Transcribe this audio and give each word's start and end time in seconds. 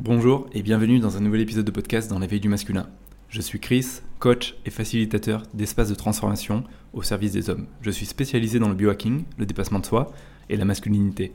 Bonjour 0.00 0.48
et 0.52 0.64
bienvenue 0.64 0.98
dans 0.98 1.16
un 1.16 1.20
nouvel 1.20 1.42
épisode 1.42 1.64
de 1.64 1.70
podcast 1.70 2.10
dans 2.10 2.18
l'éveil 2.18 2.40
du 2.40 2.48
masculin. 2.48 2.88
Je 3.28 3.40
suis 3.40 3.60
Chris, 3.60 4.00
coach 4.18 4.56
et 4.66 4.70
facilitateur 4.70 5.44
d'espaces 5.54 5.88
de 5.88 5.94
transformation 5.94 6.64
au 6.92 7.04
service 7.04 7.30
des 7.30 7.48
hommes. 7.48 7.68
Je 7.80 7.92
suis 7.92 8.04
spécialisé 8.04 8.58
dans 8.58 8.68
le 8.68 8.74
biohacking, 8.74 9.22
le 9.38 9.46
dépassement 9.46 9.78
de 9.78 9.86
soi 9.86 10.12
et 10.50 10.56
la 10.56 10.64
masculinité. 10.64 11.32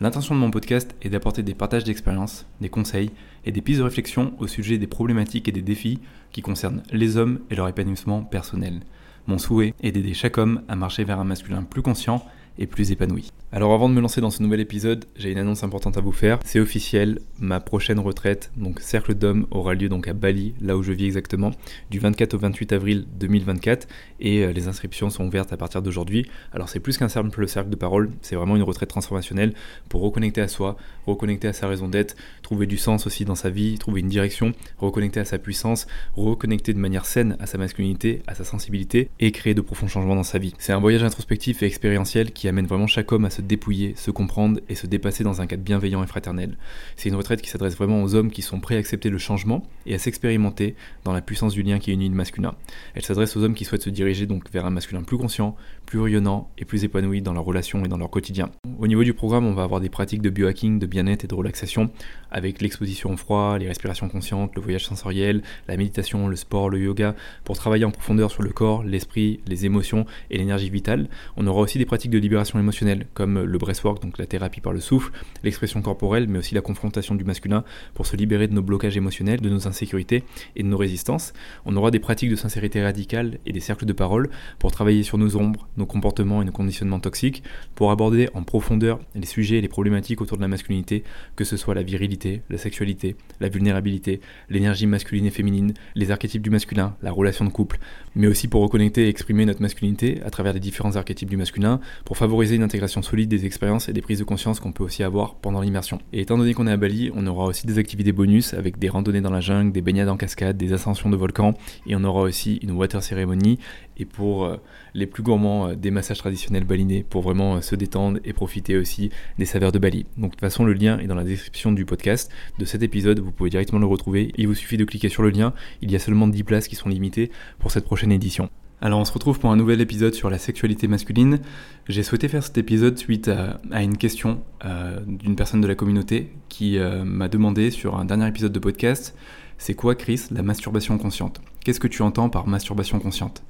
L'intention 0.00 0.36
de 0.36 0.40
mon 0.40 0.52
podcast 0.52 0.94
est 1.02 1.10
d'apporter 1.10 1.42
des 1.42 1.54
partages 1.54 1.82
d'expériences, 1.82 2.46
des 2.60 2.68
conseils 2.68 3.10
et 3.44 3.50
des 3.50 3.62
pistes 3.62 3.80
de 3.80 3.84
réflexion 3.84 4.32
au 4.38 4.46
sujet 4.46 4.78
des 4.78 4.86
problématiques 4.86 5.48
et 5.48 5.52
des 5.52 5.60
défis 5.60 5.98
qui 6.30 6.40
concernent 6.40 6.84
les 6.92 7.16
hommes 7.16 7.40
et 7.50 7.56
leur 7.56 7.66
épanouissement 7.66 8.22
personnel. 8.22 8.78
Mon 9.26 9.38
souhait 9.38 9.74
est 9.82 9.90
d'aider 9.90 10.14
chaque 10.14 10.38
homme 10.38 10.62
à 10.68 10.76
marcher 10.76 11.02
vers 11.02 11.18
un 11.18 11.24
masculin 11.24 11.64
plus 11.64 11.82
conscient 11.82 12.24
et 12.58 12.68
plus 12.68 12.92
épanoui. 12.92 13.32
Alors 13.50 13.72
avant 13.72 13.88
de 13.88 13.94
me 13.94 14.02
lancer 14.02 14.20
dans 14.20 14.28
ce 14.28 14.42
nouvel 14.42 14.60
épisode, 14.60 15.06
j'ai 15.16 15.32
une 15.32 15.38
annonce 15.38 15.64
importante 15.64 15.96
à 15.96 16.02
vous 16.02 16.12
faire. 16.12 16.38
C'est 16.44 16.60
officiel, 16.60 17.20
ma 17.38 17.60
prochaine 17.60 17.98
retraite, 17.98 18.52
donc 18.58 18.78
Cercle 18.80 19.14
d'Hommes, 19.14 19.46
aura 19.50 19.72
lieu 19.72 19.88
donc 19.88 20.06
à 20.06 20.12
Bali, 20.12 20.52
là 20.60 20.76
où 20.76 20.82
je 20.82 20.92
vis 20.92 21.06
exactement, 21.06 21.52
du 21.88 21.98
24 21.98 22.34
au 22.34 22.38
28 22.38 22.74
avril 22.74 23.06
2024. 23.18 23.88
Et 24.20 24.44
euh, 24.44 24.52
les 24.52 24.68
inscriptions 24.68 25.08
sont 25.08 25.24
ouvertes 25.26 25.50
à 25.50 25.56
partir 25.56 25.80
d'aujourd'hui. 25.80 26.26
Alors 26.52 26.68
c'est 26.68 26.78
plus 26.78 26.98
qu'un 26.98 27.08
simple 27.08 27.48
cercle 27.48 27.70
de 27.70 27.76
parole, 27.76 28.10
c'est 28.20 28.36
vraiment 28.36 28.54
une 28.54 28.62
retraite 28.62 28.90
transformationnelle 28.90 29.54
pour 29.88 30.02
reconnecter 30.02 30.42
à 30.42 30.48
soi, 30.48 30.76
reconnecter 31.06 31.48
à 31.48 31.54
sa 31.54 31.68
raison 31.68 31.88
d'être, 31.88 32.16
trouver 32.42 32.66
du 32.66 32.76
sens 32.76 33.06
aussi 33.06 33.24
dans 33.24 33.34
sa 33.34 33.48
vie, 33.48 33.78
trouver 33.78 34.02
une 34.02 34.08
direction, 34.08 34.52
reconnecter 34.76 35.20
à 35.20 35.24
sa 35.24 35.38
puissance, 35.38 35.86
reconnecter 36.16 36.74
de 36.74 36.78
manière 36.78 37.06
saine 37.06 37.38
à 37.40 37.46
sa 37.46 37.56
masculinité, 37.56 38.20
à 38.26 38.34
sa 38.34 38.44
sensibilité 38.44 39.08
et 39.20 39.32
créer 39.32 39.54
de 39.54 39.62
profonds 39.62 39.88
changements 39.88 40.16
dans 40.16 40.22
sa 40.22 40.36
vie. 40.36 40.52
C'est 40.58 40.74
un 40.74 40.80
voyage 40.80 41.02
introspectif 41.02 41.62
et 41.62 41.66
expérientiel 41.66 42.32
qui 42.32 42.46
amène 42.46 42.66
vraiment 42.66 42.86
chaque 42.86 43.10
homme 43.10 43.24
à 43.24 43.30
se 43.30 43.37
dépouiller, 43.42 43.94
se 43.96 44.10
comprendre 44.10 44.60
et 44.68 44.74
se 44.74 44.86
dépasser 44.86 45.24
dans 45.24 45.40
un 45.40 45.46
cadre 45.46 45.62
bienveillant 45.62 46.02
et 46.02 46.06
fraternel. 46.06 46.56
C'est 46.96 47.08
une 47.08 47.14
retraite 47.14 47.42
qui 47.42 47.50
s'adresse 47.50 47.76
vraiment 47.76 48.02
aux 48.02 48.14
hommes 48.14 48.30
qui 48.30 48.42
sont 48.42 48.60
prêts 48.60 48.76
à 48.76 48.78
accepter 48.78 49.10
le 49.10 49.18
changement 49.18 49.64
et 49.86 49.94
à 49.94 49.98
s'expérimenter 49.98 50.74
dans 51.04 51.12
la 51.12 51.20
puissance 51.20 51.54
du 51.54 51.62
lien 51.62 51.78
qui 51.78 51.92
unit 51.92 52.08
le 52.08 52.14
masculin. 52.14 52.54
Elle 52.94 53.04
s'adresse 53.04 53.36
aux 53.36 53.42
hommes 53.42 53.54
qui 53.54 53.64
souhaitent 53.64 53.82
se 53.82 53.90
diriger 53.90 54.26
donc 54.26 54.50
vers 54.52 54.66
un 54.66 54.70
masculin 54.70 55.02
plus 55.02 55.18
conscient, 55.18 55.56
plus 55.86 56.00
rayonnant 56.00 56.50
et 56.58 56.64
plus 56.64 56.84
épanoui 56.84 57.22
dans 57.22 57.32
leurs 57.32 57.44
relations 57.44 57.84
et 57.84 57.88
dans 57.88 57.98
leur 57.98 58.10
quotidien. 58.10 58.50
Au 58.78 58.86
niveau 58.86 59.04
du 59.04 59.14
programme, 59.14 59.46
on 59.46 59.54
va 59.54 59.62
avoir 59.62 59.80
des 59.80 59.88
pratiques 59.88 60.22
de 60.22 60.30
biohacking, 60.30 60.78
de 60.78 60.86
bien-être 60.86 61.24
et 61.24 61.28
de 61.28 61.34
relaxation 61.34 61.90
avec 62.30 62.60
l'exposition 62.60 63.12
au 63.12 63.16
froid, 63.16 63.58
les 63.58 63.68
respirations 63.68 64.08
conscientes, 64.08 64.54
le 64.54 64.62
voyage 64.62 64.84
sensoriel, 64.84 65.42
la 65.66 65.76
méditation, 65.76 66.28
le 66.28 66.36
sport, 66.36 66.70
le 66.70 66.80
yoga 66.80 67.14
pour 67.44 67.56
travailler 67.56 67.84
en 67.84 67.90
profondeur 67.90 68.30
sur 68.30 68.42
le 68.42 68.50
corps, 68.50 68.84
l'esprit, 68.84 69.40
les 69.46 69.66
émotions 69.66 70.06
et 70.30 70.38
l'énergie 70.38 70.70
vitale. 70.70 71.08
On 71.36 71.46
aura 71.46 71.60
aussi 71.60 71.78
des 71.78 71.86
pratiques 71.86 72.10
de 72.10 72.18
libération 72.18 72.58
émotionnelle 72.58 73.06
comme 73.14 73.27
le 73.36 73.58
breathwork, 73.58 74.02
donc 74.02 74.18
la 74.18 74.26
thérapie 74.26 74.60
par 74.60 74.72
le 74.72 74.80
souffle, 74.80 75.12
l'expression 75.44 75.82
corporelle, 75.82 76.26
mais 76.28 76.38
aussi 76.38 76.54
la 76.54 76.60
confrontation 76.60 77.14
du 77.14 77.24
masculin 77.24 77.64
pour 77.94 78.06
se 78.06 78.16
libérer 78.16 78.48
de 78.48 78.54
nos 78.54 78.62
blocages 78.62 78.96
émotionnels, 78.96 79.40
de 79.40 79.50
nos 79.50 79.68
insécurités 79.68 80.24
et 80.56 80.62
de 80.62 80.68
nos 80.68 80.78
résistances. 80.78 81.32
On 81.66 81.76
aura 81.76 81.90
des 81.90 81.98
pratiques 81.98 82.30
de 82.30 82.36
sincérité 82.36 82.82
radicale 82.82 83.38
et 83.46 83.52
des 83.52 83.60
cercles 83.60 83.86
de 83.86 83.92
parole 83.92 84.30
pour 84.58 84.72
travailler 84.72 85.02
sur 85.02 85.18
nos 85.18 85.36
ombres, 85.36 85.68
nos 85.76 85.86
comportements 85.86 86.42
et 86.42 86.44
nos 86.44 86.52
conditionnements 86.52 87.00
toxiques, 87.00 87.42
pour 87.74 87.90
aborder 87.90 88.28
en 88.34 88.42
profondeur 88.42 89.00
les 89.14 89.26
sujets 89.26 89.58
et 89.58 89.60
les 89.60 89.68
problématiques 89.68 90.20
autour 90.20 90.36
de 90.36 90.42
la 90.42 90.48
masculinité, 90.48 91.04
que 91.36 91.44
ce 91.44 91.56
soit 91.56 91.74
la 91.74 91.82
virilité, 91.82 92.42
la 92.50 92.58
sexualité, 92.58 93.16
la 93.40 93.48
vulnérabilité, 93.48 94.20
l'énergie 94.48 94.86
masculine 94.86 95.26
et 95.26 95.30
féminine, 95.30 95.74
les 95.94 96.10
archétypes 96.10 96.42
du 96.42 96.50
masculin, 96.50 96.96
la 97.02 97.12
relation 97.12 97.44
de 97.44 97.50
couple, 97.50 97.78
mais 98.14 98.26
aussi 98.26 98.48
pour 98.48 98.62
reconnecter 98.62 99.06
et 99.06 99.08
exprimer 99.08 99.44
notre 99.44 99.62
masculinité 99.62 100.20
à 100.24 100.30
travers 100.30 100.52
les 100.52 100.60
différents 100.60 100.96
archétypes 100.96 101.30
du 101.30 101.36
masculin, 101.36 101.80
pour 102.04 102.16
favoriser 102.16 102.56
une 102.56 102.62
intégration 102.62 103.02
solide 103.02 103.17
des 103.26 103.46
expériences 103.46 103.88
et 103.88 103.92
des 103.92 104.00
prises 104.00 104.18
de 104.18 104.24
conscience 104.24 104.60
qu'on 104.60 104.72
peut 104.72 104.84
aussi 104.84 105.02
avoir 105.02 105.34
pendant 105.34 105.60
l'immersion. 105.60 105.98
Et 106.12 106.20
étant 106.20 106.38
donné 106.38 106.54
qu'on 106.54 106.66
est 106.66 106.72
à 106.72 106.76
Bali, 106.76 107.10
on 107.14 107.26
aura 107.26 107.46
aussi 107.46 107.66
des 107.66 107.78
activités 107.78 108.12
bonus 108.12 108.54
avec 108.54 108.78
des 108.78 108.88
randonnées 108.88 109.20
dans 109.20 109.30
la 109.30 109.40
jungle, 109.40 109.72
des 109.72 109.82
baignades 109.82 110.08
en 110.08 110.16
cascade, 110.16 110.56
des 110.56 110.72
ascensions 110.72 111.10
de 111.10 111.16
volcans, 111.16 111.54
et 111.86 111.96
on 111.96 112.04
aura 112.04 112.22
aussi 112.22 112.56
une 112.62 112.72
water 112.72 113.02
ceremony, 113.02 113.58
et 113.96 114.04
pour 114.04 114.44
euh, 114.44 114.56
les 114.94 115.06
plus 115.06 115.22
gourmands, 115.22 115.68
euh, 115.68 115.74
des 115.74 115.90
massages 115.90 116.18
traditionnels 116.18 116.64
balinais 116.64 117.04
pour 117.08 117.22
vraiment 117.22 117.56
euh, 117.56 117.60
se 117.60 117.74
détendre 117.74 118.20
et 118.24 118.32
profiter 118.32 118.76
aussi 118.76 119.10
des 119.38 119.44
saveurs 119.44 119.72
de 119.72 119.78
Bali. 119.78 120.06
Donc 120.16 120.30
de 120.30 120.36
toute 120.36 120.40
façon, 120.40 120.64
le 120.64 120.72
lien 120.72 120.98
est 120.98 121.06
dans 121.06 121.14
la 121.14 121.24
description 121.24 121.72
du 121.72 121.84
podcast 121.84 122.30
de 122.58 122.64
cet 122.64 122.82
épisode, 122.82 123.18
vous 123.20 123.32
pouvez 123.32 123.50
directement 123.50 123.80
le 123.80 123.86
retrouver, 123.86 124.32
il 124.36 124.46
vous 124.46 124.54
suffit 124.54 124.76
de 124.76 124.84
cliquer 124.84 125.08
sur 125.08 125.22
le 125.22 125.30
lien, 125.30 125.52
il 125.82 125.90
y 125.90 125.96
a 125.96 125.98
seulement 125.98 126.28
10 126.28 126.44
places 126.44 126.68
qui 126.68 126.76
sont 126.76 126.88
limitées 126.88 127.30
pour 127.58 127.70
cette 127.70 127.84
prochaine 127.84 128.12
édition. 128.12 128.50
Alors 128.80 129.00
on 129.00 129.04
se 129.04 129.12
retrouve 129.12 129.40
pour 129.40 129.50
un 129.50 129.56
nouvel 129.56 129.80
épisode 129.80 130.14
sur 130.14 130.30
la 130.30 130.38
sexualité 130.38 130.86
masculine. 130.86 131.40
J'ai 131.88 132.04
souhaité 132.04 132.28
faire 132.28 132.44
cet 132.44 132.58
épisode 132.58 132.96
suite 132.96 133.28
à, 133.28 133.82
une 133.82 133.96
question 133.96 134.40
euh, 134.64 135.00
d'une 135.04 135.34
personne 135.34 135.60
de 135.60 135.66
la 135.66 135.74
communauté 135.74 136.30
qui 136.48 136.78
euh, 136.78 137.02
m'a 137.02 137.26
demandé 137.26 137.72
sur 137.72 137.96
un 137.96 138.04
dernier 138.04 138.28
épisode 138.28 138.52
de 138.52 138.58
podcast, 138.60 139.16
c'est 139.58 139.74
quoi 139.74 139.96
Chris 139.96 140.26
la 140.30 140.42
masturbation 140.42 140.96
consciente? 140.96 141.40
Qu'est-ce 141.64 141.80
que 141.80 141.88
tu 141.88 142.02
entends 142.02 142.30
par 142.30 142.46
masturbation 142.46 143.00
consciente? 143.00 143.42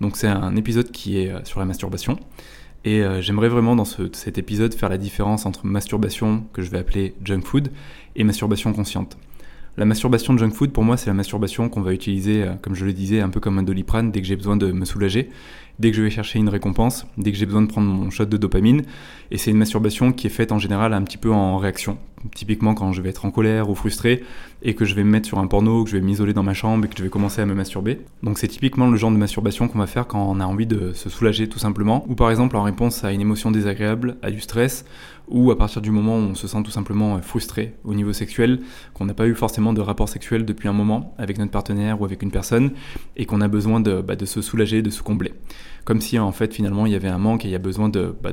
Donc 0.00 0.16
c'est 0.16 0.28
un 0.28 0.54
épisode 0.54 0.92
qui 0.92 1.18
est 1.18 1.32
euh, 1.32 1.40
sur 1.42 1.58
la 1.58 1.66
masturbation. 1.66 2.16
Et 2.84 3.02
j'aimerais 3.20 3.48
vraiment 3.48 3.74
dans 3.74 3.84
cet 3.84 4.38
épisode 4.38 4.72
faire 4.72 4.88
la 4.88 4.98
différence 4.98 5.46
entre 5.46 5.66
masturbation, 5.66 6.46
que 6.52 6.62
je 6.62 6.70
vais 6.70 6.78
appeler 6.78 7.16
junk 7.24 7.42
food, 7.42 7.72
et 8.14 8.22
masturbation 8.22 8.72
consciente. 8.72 9.18
La 9.78 9.84
masturbation 9.84 10.34
de 10.34 10.40
junk 10.40 10.50
food, 10.50 10.72
pour 10.72 10.82
moi, 10.82 10.96
c'est 10.96 11.06
la 11.06 11.14
masturbation 11.14 11.68
qu'on 11.68 11.82
va 11.82 11.92
utiliser, 11.92 12.42
euh, 12.42 12.54
comme 12.60 12.74
je 12.74 12.84
le 12.84 12.92
disais, 12.92 13.20
un 13.20 13.28
peu 13.28 13.38
comme 13.38 13.58
un 13.58 13.62
doliprane 13.62 14.10
dès 14.10 14.20
que 14.20 14.26
j'ai 14.26 14.34
besoin 14.34 14.56
de 14.56 14.72
me 14.72 14.84
soulager, 14.84 15.28
dès 15.78 15.92
que 15.92 15.96
je 15.96 16.02
vais 16.02 16.10
chercher 16.10 16.40
une 16.40 16.48
récompense, 16.48 17.06
dès 17.16 17.30
que 17.30 17.38
j'ai 17.38 17.46
besoin 17.46 17.62
de 17.62 17.68
prendre 17.68 17.86
mon 17.86 18.10
shot 18.10 18.24
de 18.24 18.36
dopamine. 18.36 18.82
Et 19.30 19.38
c'est 19.38 19.52
une 19.52 19.56
masturbation 19.56 20.10
qui 20.10 20.26
est 20.26 20.30
faite 20.30 20.50
en 20.50 20.58
général 20.58 20.94
un 20.94 21.02
petit 21.02 21.16
peu 21.16 21.30
en 21.30 21.58
réaction. 21.58 21.96
Typiquement 22.34 22.74
quand 22.74 22.92
je 22.92 23.02
vais 23.02 23.10
être 23.10 23.24
en 23.24 23.30
colère 23.30 23.70
ou 23.70 23.74
frustré 23.74 24.24
et 24.62 24.74
que 24.74 24.84
je 24.84 24.94
vais 24.94 25.04
me 25.04 25.10
mettre 25.10 25.26
sur 25.26 25.38
un 25.38 25.46
porno, 25.46 25.84
que 25.84 25.90
je 25.90 25.96
vais 25.96 26.02
m'isoler 26.02 26.32
dans 26.32 26.42
ma 26.42 26.54
chambre 26.54 26.84
et 26.84 26.88
que 26.88 26.96
je 26.96 27.02
vais 27.02 27.08
commencer 27.08 27.40
à 27.40 27.46
me 27.46 27.54
masturber. 27.54 28.00
Donc 28.22 28.38
c'est 28.38 28.48
typiquement 28.48 28.88
le 28.88 28.96
genre 28.96 29.10
de 29.12 29.16
masturbation 29.16 29.68
qu'on 29.68 29.78
va 29.78 29.86
faire 29.86 30.06
quand 30.06 30.28
on 30.28 30.40
a 30.40 30.44
envie 30.44 30.66
de 30.66 30.92
se 30.92 31.08
soulager 31.08 31.48
tout 31.48 31.58
simplement. 31.58 32.04
Ou 32.08 32.14
par 32.14 32.30
exemple 32.30 32.56
en 32.56 32.62
réponse 32.62 33.04
à 33.04 33.12
une 33.12 33.20
émotion 33.20 33.50
désagréable, 33.50 34.16
à 34.22 34.30
du 34.30 34.40
stress 34.40 34.84
ou 35.30 35.50
à 35.50 35.58
partir 35.58 35.82
du 35.82 35.90
moment 35.90 36.16
où 36.16 36.20
on 36.22 36.34
se 36.34 36.48
sent 36.48 36.62
tout 36.64 36.70
simplement 36.70 37.20
frustré 37.20 37.74
au 37.84 37.94
niveau 37.94 38.12
sexuel, 38.12 38.60
qu'on 38.94 39.04
n'a 39.04 39.14
pas 39.14 39.26
eu 39.26 39.34
forcément 39.34 39.72
de 39.72 39.80
rapport 39.80 40.08
sexuel 40.08 40.44
depuis 40.44 40.68
un 40.68 40.72
moment 40.72 41.14
avec 41.18 41.38
notre 41.38 41.50
partenaire 41.50 42.00
ou 42.00 42.04
avec 42.04 42.22
une 42.22 42.30
personne, 42.30 42.72
et 43.16 43.26
qu'on 43.26 43.40
a 43.40 43.48
besoin 43.48 43.80
de, 43.80 44.00
bah, 44.00 44.14
se 44.24 44.40
soulager, 44.40 44.82
de 44.82 44.90
se 44.90 45.02
combler. 45.02 45.34
Comme 45.84 46.00
si 46.00 46.18
en 46.18 46.32
fait 46.32 46.54
finalement 46.54 46.86
il 46.86 46.92
y 46.92 46.96
avait 46.96 47.08
un 47.08 47.18
manque 47.18 47.44
et 47.44 47.48
il 47.48 47.50
y 47.50 47.54
a 47.54 47.58
besoin 47.58 47.88
de, 47.88 48.14
bah, 48.22 48.32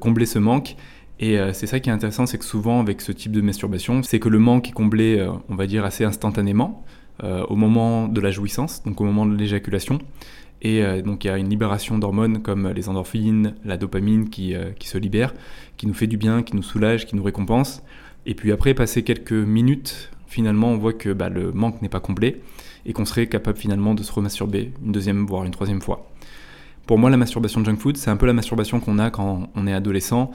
combler 0.00 0.26
ce 0.26 0.38
manque. 0.38 0.76
Et 1.24 1.38
euh, 1.38 1.54
c'est 1.54 1.66
ça 1.66 1.80
qui 1.80 1.88
est 1.88 1.92
intéressant, 1.92 2.26
c'est 2.26 2.36
que 2.36 2.44
souvent 2.44 2.80
avec 2.80 3.00
ce 3.00 3.10
type 3.10 3.32
de 3.32 3.40
masturbation, 3.40 4.02
c'est 4.02 4.18
que 4.18 4.28
le 4.28 4.38
manque 4.38 4.68
est 4.68 4.72
comblé, 4.72 5.18
euh, 5.18 5.30
on 5.48 5.54
va 5.54 5.66
dire, 5.66 5.82
assez 5.82 6.04
instantanément, 6.04 6.84
euh, 7.22 7.46
au 7.46 7.56
moment 7.56 8.08
de 8.08 8.20
la 8.20 8.30
jouissance, 8.30 8.82
donc 8.84 9.00
au 9.00 9.04
moment 9.04 9.24
de 9.24 9.34
l'éjaculation. 9.34 10.00
Et 10.60 10.82
donc 11.02 11.24
il 11.24 11.26
y 11.26 11.30
a 11.30 11.36
une 11.36 11.50
libération 11.50 11.98
d'hormones 11.98 12.40
comme 12.40 12.70
les 12.70 12.88
endorphines, 12.88 13.54
la 13.66 13.76
dopamine 13.76 14.30
qui, 14.30 14.54
qui, 14.78 14.88
se 14.88 14.96
libère, 14.96 15.34
qui 15.76 15.86
nous 15.86 15.92
fait 15.92 16.06
du 16.06 16.16
bien, 16.16 16.42
qui 16.42 16.56
nous 16.56 16.62
soulage, 16.62 17.04
qui 17.04 17.16
nous 17.16 17.22
récompense. 17.22 17.82
Et 18.24 18.34
puis 18.34 18.50
après, 18.50 18.72
passer 18.72 19.02
quelques 19.02 19.32
minutes, 19.32 20.10
finalement, 20.26 20.68
on 20.68 20.78
voit 20.78 20.94
que 20.94 21.12
bah, 21.12 21.28
le 21.28 21.52
manque 21.52 21.82
n'est 21.82 21.90
pas 21.90 22.00
complet 22.00 22.40
et 22.86 22.94
qu'on 22.94 23.04
serait 23.04 23.26
capable 23.26 23.58
finalement 23.58 23.94
de 23.94 24.02
se 24.02 24.10
remasturber 24.10 24.72
une 24.82 24.92
deuxième, 24.92 25.26
voire 25.26 25.44
une 25.44 25.50
troisième 25.50 25.82
fois. 25.82 26.08
Pour 26.86 26.98
moi, 26.98 27.08
la 27.08 27.16
masturbation 27.16 27.64
junk 27.64 27.76
food, 27.76 27.96
c'est 27.96 28.10
un 28.10 28.16
peu 28.18 28.26
la 28.26 28.34
masturbation 28.34 28.78
qu'on 28.78 28.98
a 28.98 29.10
quand 29.10 29.48
on 29.54 29.66
est 29.66 29.72
adolescent 29.72 30.30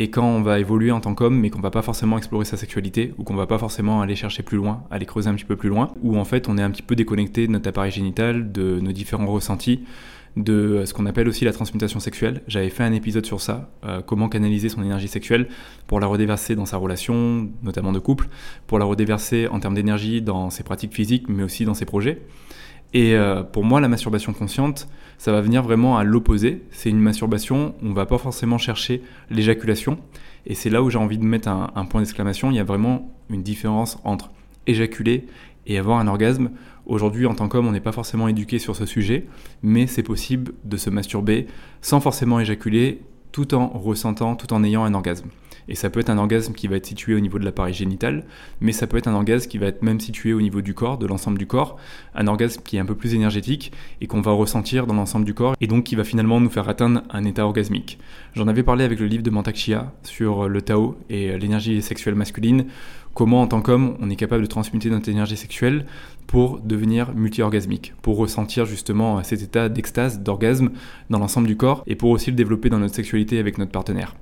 et 0.00 0.10
quand 0.10 0.26
on 0.26 0.42
va 0.42 0.58
évoluer 0.58 0.90
en 0.90 1.00
tant 1.00 1.14
qu'homme, 1.14 1.38
mais 1.38 1.48
qu'on 1.48 1.60
va 1.60 1.70
pas 1.70 1.82
forcément 1.82 2.18
explorer 2.18 2.44
sa 2.44 2.56
sexualité 2.56 3.14
ou 3.18 3.22
qu'on 3.22 3.36
va 3.36 3.46
pas 3.46 3.58
forcément 3.58 4.00
aller 4.02 4.16
chercher 4.16 4.42
plus 4.42 4.56
loin, 4.56 4.82
aller 4.90 5.06
creuser 5.06 5.28
un 5.28 5.34
petit 5.34 5.44
peu 5.44 5.54
plus 5.54 5.68
loin, 5.68 5.92
ou 6.02 6.18
en 6.18 6.24
fait 6.24 6.48
on 6.48 6.58
est 6.58 6.62
un 6.62 6.70
petit 6.72 6.82
peu 6.82 6.96
déconnecté 6.96 7.46
de 7.46 7.52
notre 7.52 7.68
appareil 7.68 7.92
génital, 7.92 8.50
de 8.50 8.80
nos 8.80 8.90
différents 8.90 9.26
ressentis, 9.26 9.84
de 10.36 10.82
ce 10.86 10.92
qu'on 10.92 11.06
appelle 11.06 11.28
aussi 11.28 11.44
la 11.44 11.52
transmutation 11.52 12.00
sexuelle. 12.00 12.42
J'avais 12.48 12.70
fait 12.70 12.82
un 12.82 12.92
épisode 12.92 13.26
sur 13.26 13.40
ça, 13.40 13.70
euh, 13.84 14.00
comment 14.04 14.28
canaliser 14.28 14.68
son 14.68 14.82
énergie 14.82 15.06
sexuelle 15.06 15.46
pour 15.86 16.00
la 16.00 16.08
redéverser 16.08 16.56
dans 16.56 16.66
sa 16.66 16.78
relation, 16.78 17.48
notamment 17.62 17.92
de 17.92 18.00
couple, 18.00 18.28
pour 18.66 18.80
la 18.80 18.86
redéverser 18.86 19.46
en 19.46 19.60
termes 19.60 19.74
d'énergie 19.74 20.20
dans 20.20 20.50
ses 20.50 20.64
pratiques 20.64 20.94
physiques, 20.94 21.28
mais 21.28 21.44
aussi 21.44 21.64
dans 21.64 21.74
ses 21.74 21.84
projets. 21.84 22.22
Et 22.94 23.14
euh, 23.14 23.42
pour 23.42 23.64
moi, 23.64 23.80
la 23.80 23.88
masturbation 23.88 24.32
consciente, 24.32 24.88
ça 25.22 25.30
va 25.30 25.40
venir 25.40 25.62
vraiment 25.62 25.96
à 25.96 26.02
l'opposé. 26.02 26.64
C'est 26.72 26.90
une 26.90 26.98
masturbation 26.98 27.76
on 27.80 27.92
va 27.92 28.06
pas 28.06 28.18
forcément 28.18 28.58
chercher 28.58 29.04
l'éjaculation. 29.30 29.98
Et 30.46 30.56
c'est 30.56 30.68
là 30.68 30.82
où 30.82 30.90
j'ai 30.90 30.98
envie 30.98 31.16
de 31.16 31.22
mettre 31.24 31.46
un, 31.46 31.70
un 31.76 31.84
point 31.84 32.00
d'exclamation. 32.00 32.50
Il 32.50 32.56
y 32.56 32.58
a 32.58 32.64
vraiment 32.64 33.08
une 33.30 33.44
différence 33.44 34.00
entre 34.02 34.32
éjaculer 34.66 35.28
et 35.68 35.78
avoir 35.78 36.00
un 36.00 36.08
orgasme. 36.08 36.50
Aujourd'hui, 36.86 37.26
en 37.26 37.36
tant 37.36 37.46
qu'homme, 37.46 37.68
on 37.68 37.70
n'est 37.70 37.78
pas 37.78 37.92
forcément 37.92 38.26
éduqué 38.26 38.58
sur 38.58 38.74
ce 38.74 38.84
sujet, 38.84 39.26
mais 39.62 39.86
c'est 39.86 40.02
possible 40.02 40.54
de 40.64 40.76
se 40.76 40.90
masturber 40.90 41.46
sans 41.82 42.00
forcément 42.00 42.40
éjaculer, 42.40 43.02
tout 43.32 43.54
en 43.54 43.66
ressentant, 43.68 44.36
tout 44.36 44.52
en 44.52 44.62
ayant 44.62 44.84
un 44.84 44.94
orgasme. 44.94 45.28
Et 45.68 45.74
ça 45.74 45.90
peut 45.90 46.00
être 46.00 46.10
un 46.10 46.18
orgasme 46.18 46.54
qui 46.54 46.66
va 46.66 46.76
être 46.76 46.86
situé 46.86 47.14
au 47.14 47.20
niveau 47.20 47.38
de 47.38 47.44
l'appareil 47.44 47.74
génital, 47.74 48.24
mais 48.60 48.72
ça 48.72 48.86
peut 48.86 48.96
être 48.96 49.06
un 49.06 49.14
orgasme 49.14 49.48
qui 49.48 49.58
va 49.58 49.66
être 49.66 49.82
même 49.82 50.00
situé 50.00 50.32
au 50.32 50.40
niveau 50.40 50.60
du 50.60 50.74
corps, 50.74 50.98
de 50.98 51.06
l'ensemble 51.06 51.38
du 51.38 51.46
corps, 51.46 51.76
un 52.14 52.26
orgasme 52.26 52.62
qui 52.64 52.76
est 52.76 52.80
un 52.80 52.84
peu 52.84 52.94
plus 52.94 53.14
énergétique 53.14 53.72
et 54.00 54.06
qu'on 54.06 54.20
va 54.20 54.32
ressentir 54.32 54.86
dans 54.86 54.94
l'ensemble 54.94 55.24
du 55.24 55.34
corps, 55.34 55.54
et 55.60 55.66
donc 55.66 55.84
qui 55.84 55.94
va 55.94 56.04
finalement 56.04 56.40
nous 56.40 56.50
faire 56.50 56.68
atteindre 56.68 57.02
un 57.10 57.24
état 57.24 57.44
orgasmique. 57.46 57.98
J'en 58.34 58.48
avais 58.48 58.62
parlé 58.62 58.84
avec 58.84 58.98
le 58.98 59.06
livre 59.06 59.22
de 59.22 59.30
Mantak 59.30 59.56
Chia 59.56 59.92
sur 60.02 60.48
le 60.48 60.62
Tao 60.62 60.96
et 61.08 61.38
l'énergie 61.38 61.80
sexuelle 61.80 62.14
masculine, 62.14 62.66
comment 63.14 63.42
en 63.42 63.46
tant 63.46 63.60
qu'homme 63.60 63.96
on 64.00 64.10
est 64.10 64.16
capable 64.16 64.42
de 64.42 64.48
transmuter 64.48 64.90
notre 64.90 65.08
énergie 65.08 65.36
sexuelle 65.36 65.86
pour 66.26 66.60
devenir 66.60 67.14
multi-orgasmique, 67.14 67.94
pour 68.02 68.16
ressentir 68.16 68.64
justement 68.64 69.22
cet 69.22 69.42
état 69.42 69.68
d'extase, 69.68 70.20
d'orgasme 70.20 70.70
dans 71.10 71.18
l'ensemble 71.18 71.46
du 71.46 71.56
corps 71.56 71.84
et 71.86 71.94
pour 71.94 72.10
aussi 72.10 72.30
le 72.30 72.36
développer 72.36 72.70
dans 72.70 72.78
notre 72.78 72.94
sexualité 72.94 73.38
avec 73.38 73.58
notre 73.58 73.72
partenaire. 73.72 74.14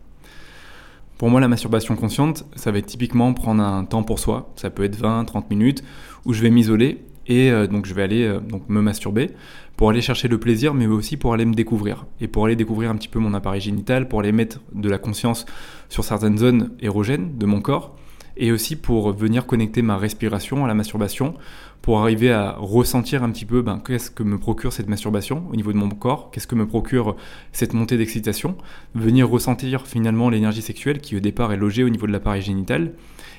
Pour 1.19 1.29
moi, 1.29 1.39
la 1.39 1.49
masturbation 1.49 1.97
consciente, 1.97 2.47
ça 2.57 2.71
va 2.71 2.79
être 2.79 2.87
typiquement 2.87 3.35
prendre 3.35 3.63
un 3.63 3.85
temps 3.85 4.03
pour 4.03 4.19
soi. 4.19 4.51
Ça 4.57 4.71
peut 4.71 4.85
être 4.85 4.97
20, 4.97 5.27
30 5.27 5.51
minutes 5.51 5.85
où 6.25 6.33
je 6.33 6.41
vais 6.41 6.49
m'isoler 6.49 7.05
et 7.27 7.51
euh, 7.51 7.67
donc 7.67 7.85
je 7.85 7.93
vais 7.93 8.03
aller 8.03 8.25
euh, 8.25 8.41
me 8.69 8.81
masturber 8.81 9.31
pour 9.77 9.91
aller 9.91 10.01
chercher 10.01 10.29
le 10.29 10.41
plaisir, 10.41 10.73
mais 10.73 10.87
aussi 10.87 11.19
pour 11.19 11.35
aller 11.35 11.45
me 11.45 11.53
découvrir 11.53 12.07
et 12.23 12.29
pour 12.29 12.47
aller 12.47 12.57
découvrir 12.57 12.91
un 12.91 12.97
petit 12.97 13.09
peu 13.09 13.19
mon 13.19 13.35
appareil 13.35 13.61
génital, 13.61 14.09
pour 14.09 14.21
aller 14.21 14.33
mettre 14.33 14.61
de 14.75 14.89
la 14.89 14.97
conscience 14.97 15.45
sur 15.91 16.05
certaines 16.05 16.39
zones 16.39 16.71
érogènes 16.81 17.37
de 17.37 17.45
mon 17.45 17.61
corps 17.61 17.95
et 18.41 18.51
aussi 18.51 18.75
pour 18.75 19.13
venir 19.13 19.47
connecter 19.47 19.83
ma 19.83 19.99
respiration 19.99 20.65
à 20.65 20.69
la 20.69 20.75
masturbation, 20.75 21.35
pour 21.83 22.01
arriver 22.01 22.31
à 22.31 22.57
ressentir 22.59 23.23
un 23.23 23.31
petit 23.31 23.47
peu 23.47 23.63
ben, 23.63 23.83
qu'est-ce 23.85 24.11
que 24.11 24.23
me 24.23 24.39
procure 24.39 24.73
cette 24.73 24.89
masturbation 24.89 25.45
au 25.51 25.57
niveau 25.57 25.73
de 25.73 25.79
mon 25.79 25.89
corps, 25.89 26.31
qu'est-ce 26.31 26.47
que 26.47 26.55
me 26.55 26.67
procure 26.67 27.17
cette 27.53 27.73
montée 27.73 27.97
d'excitation, 27.97 28.57
venir 28.95 29.29
ressentir 29.29 29.87
finalement 29.87 30.29
l'énergie 30.29 30.63
sexuelle 30.63 31.01
qui 31.01 31.17
au 31.17 31.21
départ 31.21 31.53
est 31.53 31.57
logée 31.57 31.85
au 31.85 31.89
niveau 31.89 32.07
de 32.07 32.13
l'appareil 32.13 32.43
génital, 32.43 32.93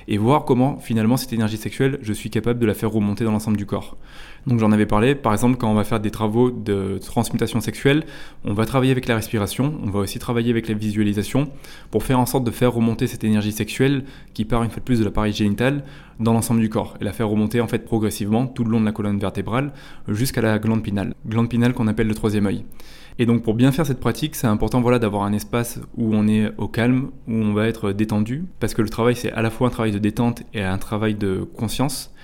et 0.08 0.18
voir 0.18 0.44
comment 0.44 0.78
finalement 0.78 1.16
cette 1.16 1.32
énergie 1.32 1.56
sexuelle, 1.56 1.98
je 2.02 2.12
suis 2.12 2.30
capable 2.30 2.58
de 2.58 2.66
la 2.66 2.74
faire 2.74 2.90
remonter 2.90 3.24
dans 3.24 3.30
l'ensemble 3.30 3.56
du 3.56 3.66
corps. 3.66 3.96
Donc 4.46 4.58
j'en 4.58 4.72
avais 4.72 4.86
parlé, 4.86 5.14
par 5.14 5.32
exemple 5.32 5.56
quand 5.56 5.70
on 5.70 5.74
va 5.74 5.84
faire 5.84 6.00
des 6.00 6.10
travaux 6.10 6.50
de 6.50 6.98
transmutation 6.98 7.60
sexuelle, 7.60 8.04
on 8.44 8.54
va 8.54 8.66
travailler 8.66 8.90
avec 8.90 9.06
la 9.06 9.14
respiration, 9.14 9.78
on 9.84 9.90
va 9.90 10.00
aussi 10.00 10.18
travailler 10.18 10.50
avec 10.50 10.68
la 10.68 10.74
visualisation 10.74 11.48
pour 11.90 12.02
faire 12.02 12.18
en 12.18 12.26
sorte 12.26 12.42
de 12.42 12.50
faire 12.50 12.72
remonter 12.72 13.06
cette 13.06 13.22
énergie 13.22 13.52
sexuelle 13.52 14.04
qui 14.34 14.44
part 14.44 14.64
une 14.64 14.70
fois 14.70 14.80
de 14.80 14.84
plus 14.84 14.98
de 14.98 15.04
l'appareil 15.04 15.32
génital 15.32 15.84
dans 16.22 16.32
l'ensemble 16.32 16.60
du 16.60 16.68
corps 16.68 16.96
et 17.00 17.04
la 17.04 17.12
faire 17.12 17.28
remonter 17.28 17.60
en 17.60 17.68
fait 17.68 17.84
progressivement 17.84 18.46
tout 18.46 18.64
le 18.64 18.70
long 18.70 18.80
de 18.80 18.84
la 18.84 18.92
colonne 18.92 19.18
vertébrale 19.18 19.72
jusqu'à 20.08 20.40
la 20.40 20.58
glande 20.58 20.82
pinale, 20.82 21.14
glande 21.26 21.48
pinale 21.48 21.74
qu'on 21.74 21.88
appelle 21.88 22.08
le 22.08 22.14
troisième 22.14 22.46
œil. 22.46 22.64
Et 23.18 23.26
donc 23.26 23.42
pour 23.42 23.54
bien 23.54 23.72
faire 23.72 23.86
cette 23.86 24.00
pratique, 24.00 24.34
c'est 24.34 24.46
important 24.46 24.80
voilà, 24.80 24.98
d'avoir 24.98 25.24
un 25.24 25.32
espace 25.32 25.80
où 25.96 26.14
on 26.14 26.26
est 26.26 26.50
au 26.56 26.68
calme, 26.68 27.10
où 27.28 27.34
on 27.34 27.52
va 27.52 27.68
être 27.68 27.92
détendu, 27.92 28.46
parce 28.58 28.74
que 28.74 28.82
le 28.82 28.88
travail 28.88 29.16
c'est 29.16 29.32
à 29.32 29.42
la 29.42 29.50
fois 29.50 29.68
un 29.68 29.70
travail 29.70 29.92
de 29.92 29.98
détente 29.98 30.42
et 30.54 30.62
un 30.62 30.78
travail 30.78 31.14
de 31.14 31.46
conscience. 31.56 32.14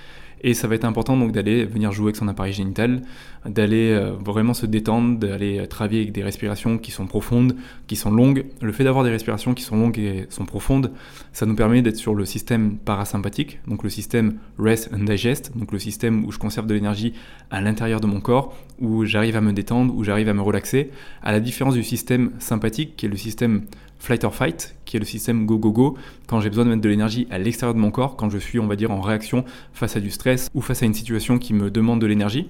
Et 0.41 0.53
ça 0.53 0.67
va 0.67 0.75
être 0.75 0.85
important 0.85 1.17
donc 1.17 1.31
d'aller 1.31 1.65
venir 1.65 1.91
jouer 1.91 2.07
avec 2.07 2.15
son 2.15 2.27
appareil 2.27 2.53
génital, 2.53 3.01
d'aller 3.45 3.91
euh, 3.91 4.13
vraiment 4.13 4.53
se 4.53 4.65
détendre, 4.65 5.19
d'aller 5.19 5.65
travailler 5.67 6.01
avec 6.01 6.13
des 6.13 6.23
respirations 6.23 6.77
qui 6.77 6.91
sont 6.91 7.07
profondes, 7.07 7.55
qui 7.87 7.95
sont 7.95 8.11
longues. 8.11 8.45
Le 8.61 8.71
fait 8.71 8.83
d'avoir 8.83 9.03
des 9.03 9.11
respirations 9.11 9.53
qui 9.53 9.63
sont 9.63 9.77
longues 9.77 9.99
et 9.99 10.27
sont 10.29 10.45
profondes, 10.45 10.91
ça 11.33 11.45
nous 11.45 11.55
permet 11.55 11.81
d'être 11.81 11.97
sur 11.97 12.15
le 12.15 12.25
système 12.25 12.77
parasympathique, 12.77 13.59
donc 13.67 13.83
le 13.83 13.89
système 13.89 14.35
rest 14.57 14.89
and 14.93 15.03
digest, 15.03 15.57
donc 15.57 15.71
le 15.71 15.79
système 15.79 16.25
où 16.25 16.31
je 16.31 16.39
conserve 16.39 16.67
de 16.67 16.73
l'énergie 16.73 17.13
à 17.51 17.61
l'intérieur 17.61 17.99
de 17.99 18.07
mon 18.07 18.21
corps, 18.21 18.55
où 18.79 19.05
j'arrive 19.05 19.35
à 19.35 19.41
me 19.41 19.53
détendre, 19.53 19.93
où 19.95 20.03
j'arrive 20.03 20.29
à 20.29 20.33
me 20.33 20.41
relaxer, 20.41 20.91
à 21.21 21.31
la 21.31 21.39
différence 21.39 21.73
du 21.73 21.83
système 21.83 22.31
sympathique 22.39 22.95
qui 22.95 23.05
est 23.05 23.09
le 23.09 23.17
système 23.17 23.63
flight 23.99 24.23
or 24.23 24.33
fight, 24.33 24.75
qui 24.85 24.97
est 24.97 24.99
le 24.99 25.05
système 25.05 25.45
go 25.45 25.57
go 25.57 25.71
go, 25.71 25.97
quand 26.27 26.39
j'ai 26.39 26.49
besoin 26.49 26.65
de 26.65 26.69
mettre 26.69 26.81
de 26.81 26.89
l'énergie 26.89 27.27
à 27.29 27.37
l'extérieur 27.37 27.75
de 27.75 27.79
mon 27.79 27.91
corps, 27.91 28.15
quand 28.15 28.29
je 28.29 28.37
suis, 28.37 28.59
on 28.59 28.67
va 28.67 28.75
dire, 28.75 28.91
en 28.91 29.01
réaction 29.01 29.45
face 29.73 29.95
à 29.95 29.99
du 29.99 30.09
stress 30.09 30.49
ou 30.53 30.61
face 30.61 30.81
à 30.81 30.85
une 30.85 30.93
situation 30.93 31.37
qui 31.37 31.53
me 31.53 31.69
demande 31.69 32.01
de 32.01 32.07
l'énergie. 32.07 32.47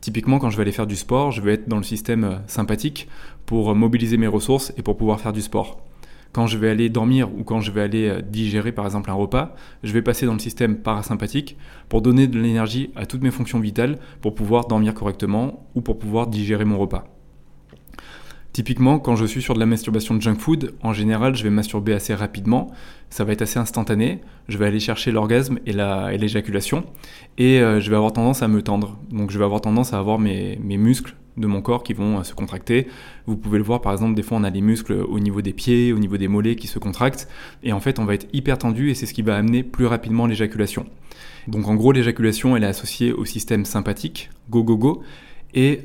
Typiquement, 0.00 0.38
quand 0.38 0.50
je 0.50 0.56
vais 0.56 0.62
aller 0.62 0.72
faire 0.72 0.86
du 0.86 0.96
sport, 0.96 1.32
je 1.32 1.40
vais 1.40 1.54
être 1.54 1.68
dans 1.68 1.78
le 1.78 1.82
système 1.82 2.24
euh, 2.24 2.36
sympathique 2.46 3.08
pour 3.46 3.74
mobiliser 3.74 4.16
mes 4.16 4.26
ressources 4.26 4.72
et 4.76 4.82
pour 4.82 4.96
pouvoir 4.96 5.20
faire 5.20 5.32
du 5.32 5.40
sport. 5.40 5.82
Quand 6.32 6.46
je 6.46 6.58
vais 6.58 6.68
aller 6.68 6.88
dormir 6.88 7.30
ou 7.34 7.42
quand 7.42 7.60
je 7.60 7.72
vais 7.72 7.80
aller 7.80 8.08
euh, 8.08 8.20
digérer 8.20 8.70
par 8.72 8.84
exemple 8.84 9.10
un 9.10 9.14
repas, 9.14 9.56
je 9.82 9.92
vais 9.92 10.02
passer 10.02 10.26
dans 10.26 10.34
le 10.34 10.38
système 10.38 10.76
parasympathique 10.76 11.56
pour 11.88 12.02
donner 12.02 12.26
de 12.26 12.38
l'énergie 12.38 12.90
à 12.94 13.06
toutes 13.06 13.22
mes 13.22 13.30
fonctions 13.30 13.60
vitales 13.60 13.98
pour 14.20 14.34
pouvoir 14.34 14.66
dormir 14.66 14.94
correctement 14.94 15.66
ou 15.74 15.80
pour 15.80 15.98
pouvoir 15.98 16.26
digérer 16.26 16.64
mon 16.64 16.78
repas. 16.78 17.17
Typiquement, 18.58 18.98
quand 18.98 19.14
je 19.14 19.24
suis 19.24 19.40
sur 19.40 19.54
de 19.54 19.60
la 19.60 19.66
masturbation 19.66 20.16
de 20.16 20.20
junk 20.20 20.40
food, 20.40 20.74
en 20.82 20.92
général, 20.92 21.36
je 21.36 21.44
vais 21.44 21.48
masturber 21.48 21.92
assez 21.92 22.12
rapidement. 22.12 22.72
Ça 23.08 23.22
va 23.22 23.32
être 23.32 23.42
assez 23.42 23.60
instantané. 23.60 24.20
Je 24.48 24.58
vais 24.58 24.66
aller 24.66 24.80
chercher 24.80 25.12
l'orgasme 25.12 25.60
et 25.64 25.72
l'éjaculation. 26.18 26.82
Et, 27.38 27.60
euh, 27.60 27.78
je 27.78 27.88
vais 27.88 27.94
avoir 27.94 28.12
tendance 28.12 28.42
à 28.42 28.48
me 28.48 28.60
tendre. 28.60 28.98
Donc, 29.12 29.30
je 29.30 29.38
vais 29.38 29.44
avoir 29.44 29.60
tendance 29.60 29.92
à 29.92 30.00
avoir 30.00 30.18
mes, 30.18 30.58
muscles 30.60 31.14
de 31.36 31.46
mon 31.46 31.62
corps 31.62 31.84
qui 31.84 31.92
vont 31.92 32.18
euh, 32.18 32.24
se 32.24 32.34
contracter. 32.34 32.88
Vous 33.26 33.36
pouvez 33.36 33.58
le 33.58 33.64
voir, 33.64 33.80
par 33.80 33.92
exemple, 33.92 34.16
des 34.16 34.24
fois, 34.24 34.38
on 34.38 34.42
a 34.42 34.50
les 34.50 34.60
muscles 34.60 34.94
au 35.08 35.20
niveau 35.20 35.40
des 35.40 35.52
pieds, 35.52 35.92
au 35.92 36.00
niveau 36.00 36.16
des 36.16 36.26
mollets 36.26 36.56
qui 36.56 36.66
se 36.66 36.80
contractent. 36.80 37.28
Et 37.62 37.72
en 37.72 37.78
fait, 37.78 38.00
on 38.00 38.06
va 38.06 38.14
être 38.14 38.26
hyper 38.32 38.58
tendu 38.58 38.90
et 38.90 38.94
c'est 38.94 39.06
ce 39.06 39.14
qui 39.14 39.22
va 39.22 39.36
amener 39.36 39.62
plus 39.62 39.86
rapidement 39.86 40.26
l'éjaculation. 40.26 40.84
Donc, 41.46 41.68
en 41.68 41.76
gros, 41.76 41.92
l'éjaculation, 41.92 42.56
elle 42.56 42.64
est 42.64 42.66
associée 42.66 43.12
au 43.12 43.24
système 43.24 43.64
sympathique, 43.64 44.30
go, 44.50 44.64
go, 44.64 44.76
go. 44.76 45.02
Et 45.54 45.82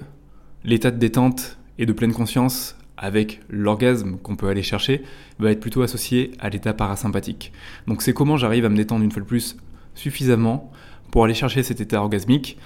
l'état 0.64 0.90
de 0.90 0.98
détente 0.98 1.60
et 1.78 1.86
de 1.86 1.94
pleine 1.94 2.14
conscience 2.14 2.78
avec 2.98 3.42
l'orgasme 3.50 4.18
qu'on 4.18 4.36
peut 4.36 4.48
aller 4.48 4.64
chercher 4.64 5.04
va 5.40 5.52
être 5.52 5.60
plutôt 5.60 5.82
associé 5.82 6.32
à 6.40 6.50
l'état 6.50 6.74
parasympathique. 6.74 7.52
Donc 7.88 8.02
c'est 8.02 8.14
comment 8.14 8.38
j'arrive 8.38 8.66
à 8.66 8.70
me 8.70 8.78
détendre 8.78 9.04
une 9.04 9.12
fois 9.12 9.22
de 9.22 9.28
plus 9.28 9.58
suffisamment 9.96 10.72
pour 11.12 11.26
aller 11.26 11.34
chercher 11.34 11.64
cet 11.64 11.82
état 11.82 12.02
orgasmique 12.02 12.58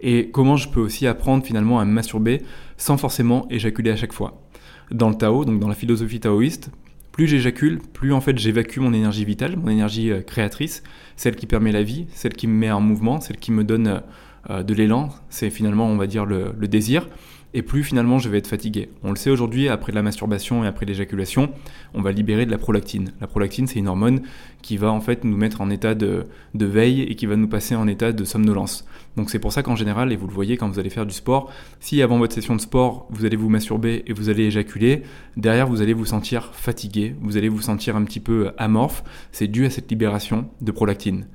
et 0.00 0.30
comment 0.30 0.56
je 0.56 0.68
peux 0.68 0.80
aussi 0.80 1.06
apprendre 1.06 1.44
finalement 1.44 1.78
à 1.78 1.84
me 1.84 1.92
masturber 1.92 2.42
sans 2.76 2.96
forcément 2.96 3.46
éjaculer 3.50 3.90
à 3.90 3.96
chaque 3.96 4.12
fois. 4.12 4.42
Dans 4.90 5.08
le 5.08 5.14
Tao, 5.14 5.44
donc 5.44 5.60
dans 5.60 5.68
la 5.68 5.74
philosophie 5.74 6.20
taoïste, 6.20 6.70
plus 7.12 7.26
j'éjacule, 7.28 7.80
plus 7.92 8.12
en 8.12 8.20
fait 8.20 8.38
j'évacue 8.38 8.80
mon 8.80 8.92
énergie 8.92 9.24
vitale, 9.24 9.56
mon 9.56 9.68
énergie 9.68 10.10
euh, 10.10 10.22
créatrice, 10.22 10.82
celle 11.16 11.36
qui 11.36 11.46
permet 11.46 11.70
la 11.70 11.82
vie, 11.82 12.06
celle 12.14 12.32
qui 12.32 12.46
me 12.46 12.54
met 12.54 12.70
en 12.70 12.80
mouvement, 12.80 13.20
celle 13.20 13.36
qui 13.36 13.52
me 13.52 13.64
donne 13.64 14.02
euh, 14.50 14.62
de 14.62 14.74
l'élan, 14.74 15.10
c'est 15.28 15.50
finalement 15.50 15.86
on 15.86 15.96
va 15.96 16.06
dire 16.06 16.24
le 16.24 16.52
désir 16.66 17.06
et 17.54 17.62
plus 17.62 17.82
finalement 17.82 18.18
je 18.18 18.28
vais 18.28 18.38
être 18.38 18.46
fatigué. 18.46 18.88
On 19.02 19.10
le 19.10 19.16
sait 19.16 19.30
aujourd'hui, 19.30 19.68
après 19.68 19.92
la 19.92 20.02
masturbation 20.02 20.64
et 20.64 20.66
après 20.66 20.86
l'éjaculation, 20.86 21.50
on 21.94 22.02
va 22.02 22.12
libérer 22.12 22.46
de 22.46 22.50
la 22.50 22.58
prolactine. 22.58 23.12
La 23.20 23.26
prolactine, 23.26 23.66
c'est 23.66 23.78
une 23.78 23.88
hormone 23.88 24.22
qui 24.62 24.76
va 24.76 24.90
en 24.90 25.00
fait 25.00 25.24
nous 25.24 25.36
mettre 25.36 25.60
en 25.60 25.70
état 25.70 25.94
de, 25.94 26.26
veille 26.54 27.02
et 27.02 27.14
qui 27.14 27.26
va 27.26 27.36
nous 27.36 27.48
passer 27.48 27.74
en 27.74 27.86
état 27.86 28.12
de 28.12 28.24
somnolence. 28.24 28.86
Donc 29.16 29.30
c'est 29.30 29.38
pour 29.38 29.52
ça 29.52 29.62
qu'en 29.62 29.76
général, 29.76 30.12
et 30.12 30.16
vous 30.16 30.26
le 30.26 30.32
voyez 30.32 30.56
quand 30.56 30.68
vous 30.68 30.78
allez 30.78 30.90
faire 30.90 31.06
du 31.06 31.14
sport, 31.14 31.50
si 31.80 32.00
avant 32.00 32.18
votre 32.18 32.34
session 32.34 32.56
de 32.56 32.60
sport, 32.60 33.06
vous 33.10 33.24
allez 33.24 33.36
vous 33.36 33.48
masturber 33.48 34.04
et 34.06 34.12
vous 34.12 34.28
allez 34.28 34.44
éjaculer, 34.44 35.02
derrière 35.36 35.66
vous 35.66 35.82
allez 35.82 35.92
vous 35.92 36.06
sentir 36.06 36.54
fatigué, 36.54 37.14
vous 37.20 37.36
allez 37.36 37.48
vous 37.48 37.60
sentir 37.60 37.96
un 37.96 38.04
petit 38.04 38.20
peu 38.20 38.52
amorphe, 38.56 39.04
c'est 39.32 39.48
dû 39.48 39.66
à 39.66 39.70
cette 39.70 39.90
libération 39.90 40.48
de 40.60 40.72
prolactine. 40.72 41.26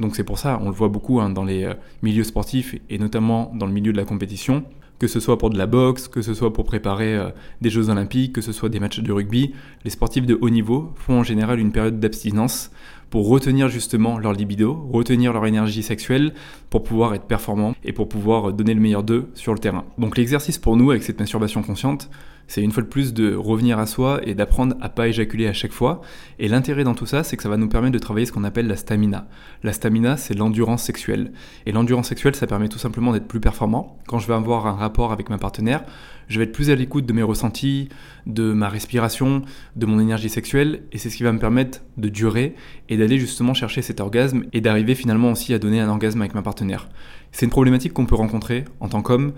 Donc 0.00 0.16
c'est 0.16 0.24
pour 0.24 0.38
ça, 0.38 0.58
on 0.62 0.70
le 0.70 0.74
voit 0.74 0.88
beaucoup 0.88 1.20
hein, 1.20 1.28
dans 1.28 1.44
les 1.44 1.64
euh, 1.64 1.74
milieux 2.02 2.24
sportifs 2.24 2.74
et 2.88 2.98
notamment 2.98 3.52
dans 3.54 3.66
le 3.66 3.72
milieu 3.72 3.92
de 3.92 3.98
la 3.98 4.06
compétition, 4.06 4.64
que 5.00 5.08
ce 5.08 5.18
soit 5.18 5.38
pour 5.38 5.50
de 5.50 5.58
la 5.58 5.66
boxe, 5.66 6.06
que 6.06 6.22
ce 6.22 6.34
soit 6.34 6.52
pour 6.52 6.64
préparer 6.66 7.16
euh, 7.16 7.30
des 7.62 7.70
Jeux 7.70 7.88
olympiques, 7.88 8.34
que 8.34 8.42
ce 8.42 8.52
soit 8.52 8.68
des 8.68 8.78
matchs 8.78 9.00
de 9.00 9.12
rugby, 9.12 9.54
les 9.84 9.90
sportifs 9.90 10.26
de 10.26 10.38
haut 10.40 10.50
niveau 10.50 10.92
font 10.94 11.20
en 11.20 11.22
général 11.24 11.58
une 11.58 11.72
période 11.72 11.98
d'abstinence 11.98 12.70
pour 13.10 13.28
retenir 13.28 13.68
justement 13.68 14.18
leur 14.18 14.32
libido, 14.32 14.88
retenir 14.92 15.32
leur 15.32 15.46
énergie 15.46 15.82
sexuelle, 15.82 16.32
pour 16.70 16.84
pouvoir 16.84 17.14
être 17.14 17.24
performants 17.24 17.74
et 17.84 17.92
pour 17.92 18.08
pouvoir 18.08 18.52
donner 18.52 18.74
le 18.74 18.80
meilleur 18.80 19.02
d'eux 19.02 19.28
sur 19.34 19.52
le 19.52 19.58
terrain. 19.58 19.84
Donc 19.98 20.16
l'exercice 20.16 20.58
pour 20.58 20.76
nous 20.76 20.90
avec 20.90 21.02
cette 21.02 21.18
masturbation 21.18 21.62
consciente, 21.62 22.08
c'est 22.50 22.62
une 22.62 22.72
fois 22.72 22.82
de 22.82 22.88
plus 22.88 23.14
de 23.14 23.32
revenir 23.32 23.78
à 23.78 23.86
soi 23.86 24.20
et 24.24 24.34
d'apprendre 24.34 24.74
à 24.80 24.88
pas 24.88 25.06
éjaculer 25.06 25.46
à 25.46 25.52
chaque 25.52 25.70
fois. 25.70 26.00
Et 26.40 26.48
l'intérêt 26.48 26.82
dans 26.82 26.94
tout 26.94 27.06
ça, 27.06 27.22
c'est 27.22 27.36
que 27.36 27.44
ça 27.44 27.48
va 27.48 27.56
nous 27.56 27.68
permettre 27.68 27.92
de 27.92 27.98
travailler 28.00 28.26
ce 28.26 28.32
qu'on 28.32 28.42
appelle 28.42 28.66
la 28.66 28.74
stamina. 28.74 29.28
La 29.62 29.72
stamina, 29.72 30.16
c'est 30.16 30.34
l'endurance 30.34 30.82
sexuelle. 30.82 31.30
Et 31.66 31.70
l'endurance 31.70 32.08
sexuelle, 32.08 32.34
ça 32.34 32.48
permet 32.48 32.68
tout 32.68 32.80
simplement 32.80 33.12
d'être 33.12 33.28
plus 33.28 33.38
performant. 33.38 33.98
Quand 34.08 34.18
je 34.18 34.26
vais 34.26 34.34
avoir 34.34 34.66
un 34.66 34.72
rapport 34.72 35.12
avec 35.12 35.30
ma 35.30 35.38
partenaire, 35.38 35.84
je 36.30 36.38
vais 36.38 36.44
être 36.44 36.52
plus 36.52 36.70
à 36.70 36.76
l'écoute 36.76 37.04
de 37.04 37.12
mes 37.12 37.24
ressentis, 37.24 37.88
de 38.24 38.52
ma 38.52 38.68
respiration, 38.68 39.42
de 39.74 39.84
mon 39.84 39.98
énergie 39.98 40.28
sexuelle, 40.28 40.84
et 40.92 40.98
c'est 40.98 41.10
ce 41.10 41.16
qui 41.16 41.24
va 41.24 41.32
me 41.32 41.40
permettre 41.40 41.80
de 41.96 42.08
durer 42.08 42.54
et 42.88 42.96
d'aller 42.96 43.18
justement 43.18 43.52
chercher 43.52 43.82
cet 43.82 44.00
orgasme 44.00 44.44
et 44.52 44.60
d'arriver 44.60 44.94
finalement 44.94 45.32
aussi 45.32 45.52
à 45.52 45.58
donner 45.58 45.80
un 45.80 45.88
orgasme 45.88 46.20
avec 46.20 46.34
ma 46.34 46.42
partenaire. 46.42 46.88
C'est 47.32 47.46
une 47.46 47.50
problématique 47.50 47.92
qu'on 47.92 48.06
peut 48.06 48.14
rencontrer 48.14 48.64
en 48.78 48.88
tant 48.88 49.02
qu'homme, 49.02 49.32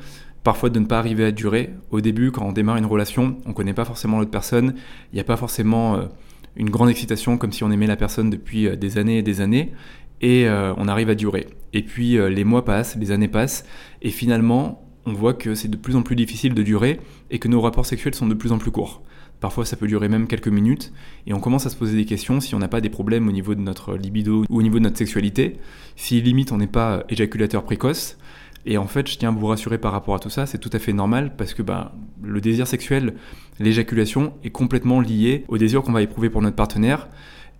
parfois 0.44 0.68
de 0.68 0.78
ne 0.78 0.84
pas 0.84 0.98
arriver 0.98 1.24
à 1.24 1.32
durer. 1.32 1.70
Au 1.90 2.02
début, 2.02 2.30
quand 2.30 2.44
on 2.44 2.52
démarre 2.52 2.76
une 2.76 2.86
relation, 2.86 3.38
on 3.46 3.50
ne 3.50 3.54
connaît 3.54 3.74
pas 3.74 3.86
forcément 3.86 4.18
l'autre 4.18 4.30
personne, 4.30 4.74
il 5.12 5.14
n'y 5.14 5.20
a 5.20 5.24
pas 5.24 5.38
forcément 5.38 5.96
euh, 5.96 6.02
une 6.56 6.68
grande 6.68 6.90
excitation 6.90 7.38
comme 7.38 7.52
si 7.52 7.64
on 7.64 7.70
aimait 7.70 7.86
la 7.86 7.96
personne 7.96 8.28
depuis 8.28 8.68
euh, 8.68 8.76
des 8.76 8.98
années 8.98 9.16
et 9.16 9.22
des 9.22 9.40
années, 9.40 9.72
et 10.20 10.46
euh, 10.46 10.74
on 10.76 10.88
arrive 10.88 11.08
à 11.08 11.14
durer. 11.14 11.46
Et 11.72 11.82
puis 11.82 12.18
les 12.18 12.44
mois 12.44 12.66
passent, 12.66 12.96
les 12.96 13.12
années 13.12 13.28
passent, 13.28 13.64
et 14.02 14.10
finalement, 14.10 14.81
on 15.06 15.12
voit 15.12 15.34
que 15.34 15.54
c'est 15.54 15.68
de 15.68 15.76
plus 15.76 15.96
en 15.96 16.02
plus 16.02 16.16
difficile 16.16 16.54
de 16.54 16.62
durer 16.62 17.00
et 17.30 17.38
que 17.38 17.48
nos 17.48 17.60
rapports 17.60 17.86
sexuels 17.86 18.14
sont 18.14 18.26
de 18.26 18.34
plus 18.34 18.52
en 18.52 18.58
plus 18.58 18.70
courts. 18.70 19.02
Parfois, 19.40 19.64
ça 19.64 19.76
peut 19.76 19.88
durer 19.88 20.08
même 20.08 20.28
quelques 20.28 20.48
minutes 20.48 20.92
et 21.26 21.34
on 21.34 21.40
commence 21.40 21.66
à 21.66 21.70
se 21.70 21.76
poser 21.76 21.96
des 21.96 22.04
questions 22.04 22.40
si 22.40 22.54
on 22.54 22.60
n'a 22.60 22.68
pas 22.68 22.80
des 22.80 22.90
problèmes 22.90 23.26
au 23.26 23.32
niveau 23.32 23.56
de 23.56 23.60
notre 23.60 23.96
libido 23.96 24.44
ou 24.48 24.58
au 24.58 24.62
niveau 24.62 24.78
de 24.78 24.84
notre 24.84 24.98
sexualité, 24.98 25.56
si 25.96 26.20
limite 26.20 26.52
on 26.52 26.58
n'est 26.58 26.68
pas 26.68 27.02
éjaculateur 27.08 27.64
précoce. 27.64 28.18
Et 28.64 28.78
en 28.78 28.86
fait, 28.86 29.10
je 29.10 29.18
tiens 29.18 29.30
à 29.30 29.32
vous 29.32 29.48
rassurer 29.48 29.78
par 29.78 29.90
rapport 29.90 30.14
à 30.14 30.20
tout 30.20 30.30
ça, 30.30 30.46
c'est 30.46 30.58
tout 30.58 30.70
à 30.72 30.78
fait 30.78 30.92
normal 30.92 31.34
parce 31.36 31.54
que 31.54 31.62
ben, 31.62 31.90
le 32.22 32.40
désir 32.40 32.68
sexuel, 32.68 33.14
l'éjaculation 33.58 34.34
est 34.44 34.50
complètement 34.50 35.00
lié 35.00 35.44
au 35.48 35.58
désir 35.58 35.82
qu'on 35.82 35.90
va 35.90 36.02
éprouver 36.02 36.30
pour 36.30 36.42
notre 36.42 36.54
partenaire. 36.54 37.08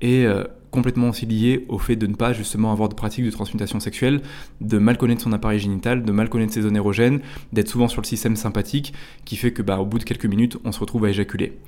Et 0.00 0.24
euh, 0.24 0.44
complètement 0.72 1.10
aussi 1.10 1.26
lié 1.26 1.64
au 1.68 1.78
fait 1.78 1.94
de 1.94 2.08
ne 2.08 2.14
pas 2.14 2.32
justement 2.32 2.72
avoir 2.72 2.88
de 2.88 2.94
pratique 2.94 3.24
de 3.24 3.30
transmutation 3.30 3.78
sexuelle, 3.78 4.22
de 4.60 4.78
mal 4.78 4.98
connaître 4.98 5.22
son 5.22 5.32
appareil 5.32 5.60
génital, 5.60 6.02
de 6.02 6.10
mal 6.10 6.28
connaître 6.28 6.52
ses 6.52 6.62
zones 6.62 6.74
érogènes, 6.74 7.20
d'être 7.52 7.68
souvent 7.68 7.86
sur 7.86 8.00
le 8.00 8.06
système 8.06 8.34
sympathique, 8.34 8.92
qui 9.24 9.36
fait 9.36 9.52
que 9.52 9.62
bah, 9.62 9.78
au 9.78 9.86
bout 9.86 10.00
de 10.00 10.04
quelques 10.04 10.26
minutes, 10.26 10.58
on 10.64 10.72
se 10.72 10.80
retrouve 10.80 11.04
à 11.04 11.10
éjaculer. 11.10 11.58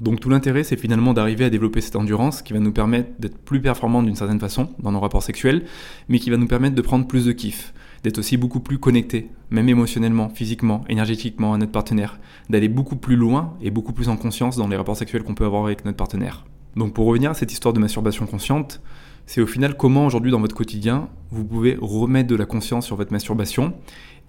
Donc 0.00 0.20
tout 0.20 0.30
l'intérêt, 0.30 0.64
c'est 0.64 0.76
finalement 0.76 1.14
d'arriver 1.14 1.44
à 1.44 1.50
développer 1.50 1.80
cette 1.80 1.96
endurance 1.96 2.42
qui 2.42 2.52
va 2.52 2.58
nous 2.58 2.72
permettre 2.72 3.10
d'être 3.18 3.38
plus 3.38 3.60
performants 3.60 4.02
d'une 4.02 4.16
certaine 4.16 4.40
façon 4.40 4.70
dans 4.78 4.92
nos 4.92 5.00
rapports 5.00 5.22
sexuels, 5.22 5.64
mais 6.08 6.18
qui 6.18 6.30
va 6.30 6.36
nous 6.36 6.46
permettre 6.46 6.74
de 6.74 6.82
prendre 6.82 7.06
plus 7.06 7.24
de 7.24 7.32
kiff, 7.32 7.72
d'être 8.04 8.18
aussi 8.18 8.36
beaucoup 8.36 8.60
plus 8.60 8.78
connecté, 8.78 9.28
même 9.50 9.68
émotionnellement, 9.68 10.28
physiquement, 10.28 10.84
énergétiquement 10.88 11.54
à 11.54 11.58
notre 11.58 11.72
partenaire, 11.72 12.18
d'aller 12.50 12.68
beaucoup 12.68 12.96
plus 12.96 13.16
loin 13.16 13.54
et 13.62 13.70
beaucoup 13.70 13.92
plus 13.92 14.08
en 14.08 14.16
conscience 14.16 14.56
dans 14.56 14.68
les 14.68 14.76
rapports 14.76 14.96
sexuels 14.96 15.22
qu'on 15.22 15.34
peut 15.34 15.46
avoir 15.46 15.64
avec 15.64 15.84
notre 15.84 15.96
partenaire. 15.96 16.44
Donc 16.76 16.94
pour 16.94 17.06
revenir 17.06 17.30
à 17.30 17.34
cette 17.34 17.52
histoire 17.52 17.74
de 17.74 17.80
masturbation 17.80 18.26
consciente, 18.26 18.80
c'est 19.26 19.40
au 19.40 19.46
final 19.46 19.76
comment 19.76 20.06
aujourd'hui 20.06 20.30
dans 20.30 20.40
votre 20.40 20.54
quotidien 20.54 21.08
vous 21.30 21.44
pouvez 21.44 21.76
remettre 21.80 22.28
de 22.28 22.36
la 22.36 22.46
conscience 22.46 22.86
sur 22.86 22.96
votre 22.96 23.12
masturbation 23.12 23.74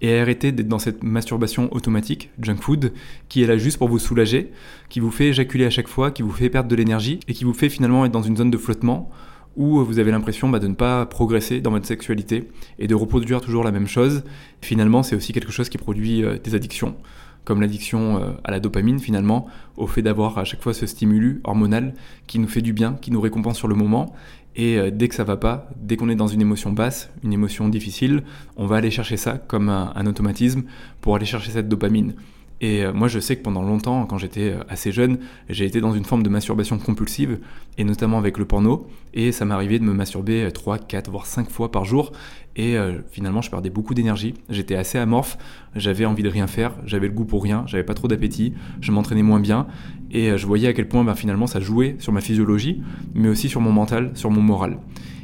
et 0.00 0.18
arrêter 0.18 0.52
d'être 0.52 0.68
dans 0.68 0.78
cette 0.78 1.02
masturbation 1.02 1.72
automatique, 1.72 2.30
junk 2.40 2.56
food, 2.60 2.92
qui 3.28 3.42
est 3.42 3.46
là 3.46 3.56
juste 3.56 3.78
pour 3.78 3.88
vous 3.88 3.98
soulager, 3.98 4.50
qui 4.88 5.00
vous 5.00 5.10
fait 5.10 5.28
éjaculer 5.28 5.64
à 5.64 5.70
chaque 5.70 5.88
fois, 5.88 6.10
qui 6.10 6.22
vous 6.22 6.30
fait 6.30 6.50
perdre 6.50 6.68
de 6.68 6.76
l'énergie 6.76 7.20
et 7.28 7.34
qui 7.34 7.44
vous 7.44 7.54
fait 7.54 7.68
finalement 7.68 8.04
être 8.04 8.12
dans 8.12 8.22
une 8.22 8.36
zone 8.36 8.50
de 8.50 8.58
flottement 8.58 9.10
où 9.56 9.84
vous 9.84 9.98
avez 9.98 10.10
l'impression 10.10 10.48
bah, 10.48 10.58
de 10.58 10.66
ne 10.66 10.74
pas 10.74 11.06
progresser 11.06 11.60
dans 11.60 11.70
votre 11.70 11.86
sexualité 11.86 12.48
et 12.78 12.86
de 12.86 12.94
reproduire 12.94 13.40
toujours 13.40 13.64
la 13.64 13.70
même 13.70 13.86
chose. 13.86 14.24
finalement, 14.60 15.02
c'est 15.02 15.16
aussi 15.16 15.32
quelque 15.32 15.52
chose 15.52 15.68
qui 15.68 15.78
produit 15.78 16.24
euh, 16.24 16.38
des 16.42 16.54
addictions, 16.54 16.96
comme 17.44 17.60
l'addiction 17.60 18.18
euh, 18.18 18.30
à 18.44 18.50
la 18.50 18.60
dopamine 18.60 18.98
finalement, 18.98 19.46
au 19.76 19.86
fait 19.86 20.02
d'avoir 20.02 20.38
à 20.38 20.44
chaque 20.44 20.62
fois 20.62 20.74
ce 20.74 20.86
stimulus 20.86 21.40
hormonal 21.44 21.94
qui 22.26 22.38
nous 22.38 22.48
fait 22.48 22.62
du 22.62 22.72
bien, 22.72 22.96
qui 23.00 23.10
nous 23.10 23.20
récompense 23.20 23.58
sur 23.58 23.68
le 23.68 23.74
moment. 23.74 24.14
Et 24.56 24.78
euh, 24.78 24.90
dès 24.90 25.08
que 25.08 25.14
ça 25.14 25.24
va 25.24 25.36
pas, 25.36 25.68
dès 25.76 25.96
qu'on 25.96 26.08
est 26.08 26.14
dans 26.14 26.28
une 26.28 26.40
émotion 26.40 26.72
basse, 26.72 27.10
une 27.22 27.32
émotion 27.32 27.68
difficile, 27.68 28.22
on 28.56 28.66
va 28.66 28.76
aller 28.76 28.90
chercher 28.90 29.16
ça 29.16 29.38
comme 29.38 29.68
un 29.68 30.06
automatisme 30.06 30.62
pour 31.00 31.16
aller 31.16 31.26
chercher 31.26 31.50
cette 31.50 31.68
dopamine. 31.68 32.14
Et 32.60 32.84
euh, 32.84 32.92
moi, 32.92 33.08
je 33.08 33.18
sais 33.18 33.36
que 33.36 33.42
pendant 33.42 33.62
longtemps, 33.62 34.06
quand 34.06 34.18
j'étais 34.18 34.52
euh, 34.52 34.64
assez 34.68 34.92
jeune, 34.92 35.18
j'ai 35.48 35.64
été 35.64 35.80
dans 35.80 35.92
une 35.92 36.04
forme 36.04 36.22
de 36.22 36.28
masturbation 36.28 36.78
compulsive, 36.78 37.38
et 37.78 37.84
notamment 37.84 38.18
avec 38.18 38.38
le 38.38 38.44
porno, 38.44 38.86
et 39.12 39.32
ça 39.32 39.44
m'arrivait 39.44 39.78
de 39.78 39.84
me 39.84 39.92
masturber 39.92 40.48
3, 40.52 40.76
euh, 40.76 40.78
4, 40.86 41.10
voire 41.10 41.26
5 41.26 41.50
fois 41.50 41.70
par 41.70 41.84
jour, 41.84 42.12
et 42.56 42.76
finalement, 43.10 43.42
je 43.42 43.50
perdais 43.50 43.68
beaucoup 43.68 43.94
d'énergie, 43.94 44.34
j'étais 44.48 44.76
assez 44.76 44.96
amorphe, 44.96 45.36
j'avais 45.74 46.04
envie 46.04 46.22
de 46.22 46.28
rien 46.28 46.46
faire, 46.46 46.72
j'avais 46.86 47.08
le 47.08 47.12
goût 47.12 47.24
pour 47.24 47.42
rien, 47.42 47.64
j'avais 47.66 47.82
pas 47.82 47.94
trop 47.94 48.06
d'appétit, 48.06 48.54
je 48.80 48.92
m'entraînais 48.92 49.24
moins 49.24 49.40
bien, 49.40 49.66
et 50.12 50.38
je 50.38 50.46
voyais 50.46 50.68
à 50.68 50.72
quel 50.72 50.86
point 50.86 51.02
bah, 51.02 51.16
finalement 51.16 51.48
ça 51.48 51.58
jouait 51.58 51.96
sur 51.98 52.12
ma 52.12 52.20
physiologie, 52.20 52.80
mais 53.12 53.28
aussi 53.28 53.48
sur 53.48 53.60
mon 53.60 53.72
mental, 53.72 54.12
sur 54.14 54.30
mon 54.30 54.40
moral. 54.40 54.78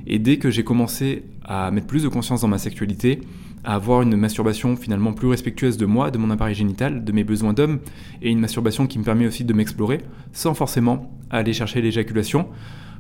Et 0.09 0.19
dès 0.19 0.39
que 0.39 0.51
j'ai 0.51 0.65
commencé 0.65 1.23
à 1.45 1.71
mettre 1.71 1.87
plus 1.87 2.03
de 2.03 2.09
conscience 2.09 2.41
dans 2.41 2.49
ma 2.49 2.59
sexualité, 2.59 3.21
à 3.65 3.75
avoir 3.75 4.03
une 4.03 4.17
masturbation 4.17 4.77
finalement 4.77 5.13
plus 5.13 5.29
respectueuse 5.29 5.77
de 5.77 5.87
moi, 5.87 6.11
de 6.11 6.19
mon 6.19 6.31
appareil 6.31 6.55
génital, 6.55 7.05
de 7.05 7.13
mes 7.13 7.25
besoins 7.25 7.53
d'homme, 7.53 7.81
et 8.23 8.31
une 8.31 8.41
masturbation 8.41 8.87
qui 8.87 8.99
me 8.99 9.05
permet 9.05 9.27
aussi 9.27 9.45
de 9.45 9.53
m'explorer, 9.53 10.01
sans 10.33 10.55
forcément 10.55 11.11
aller 11.31 11.53
chercher 11.53 11.81
l'éjaculation, 11.81 12.49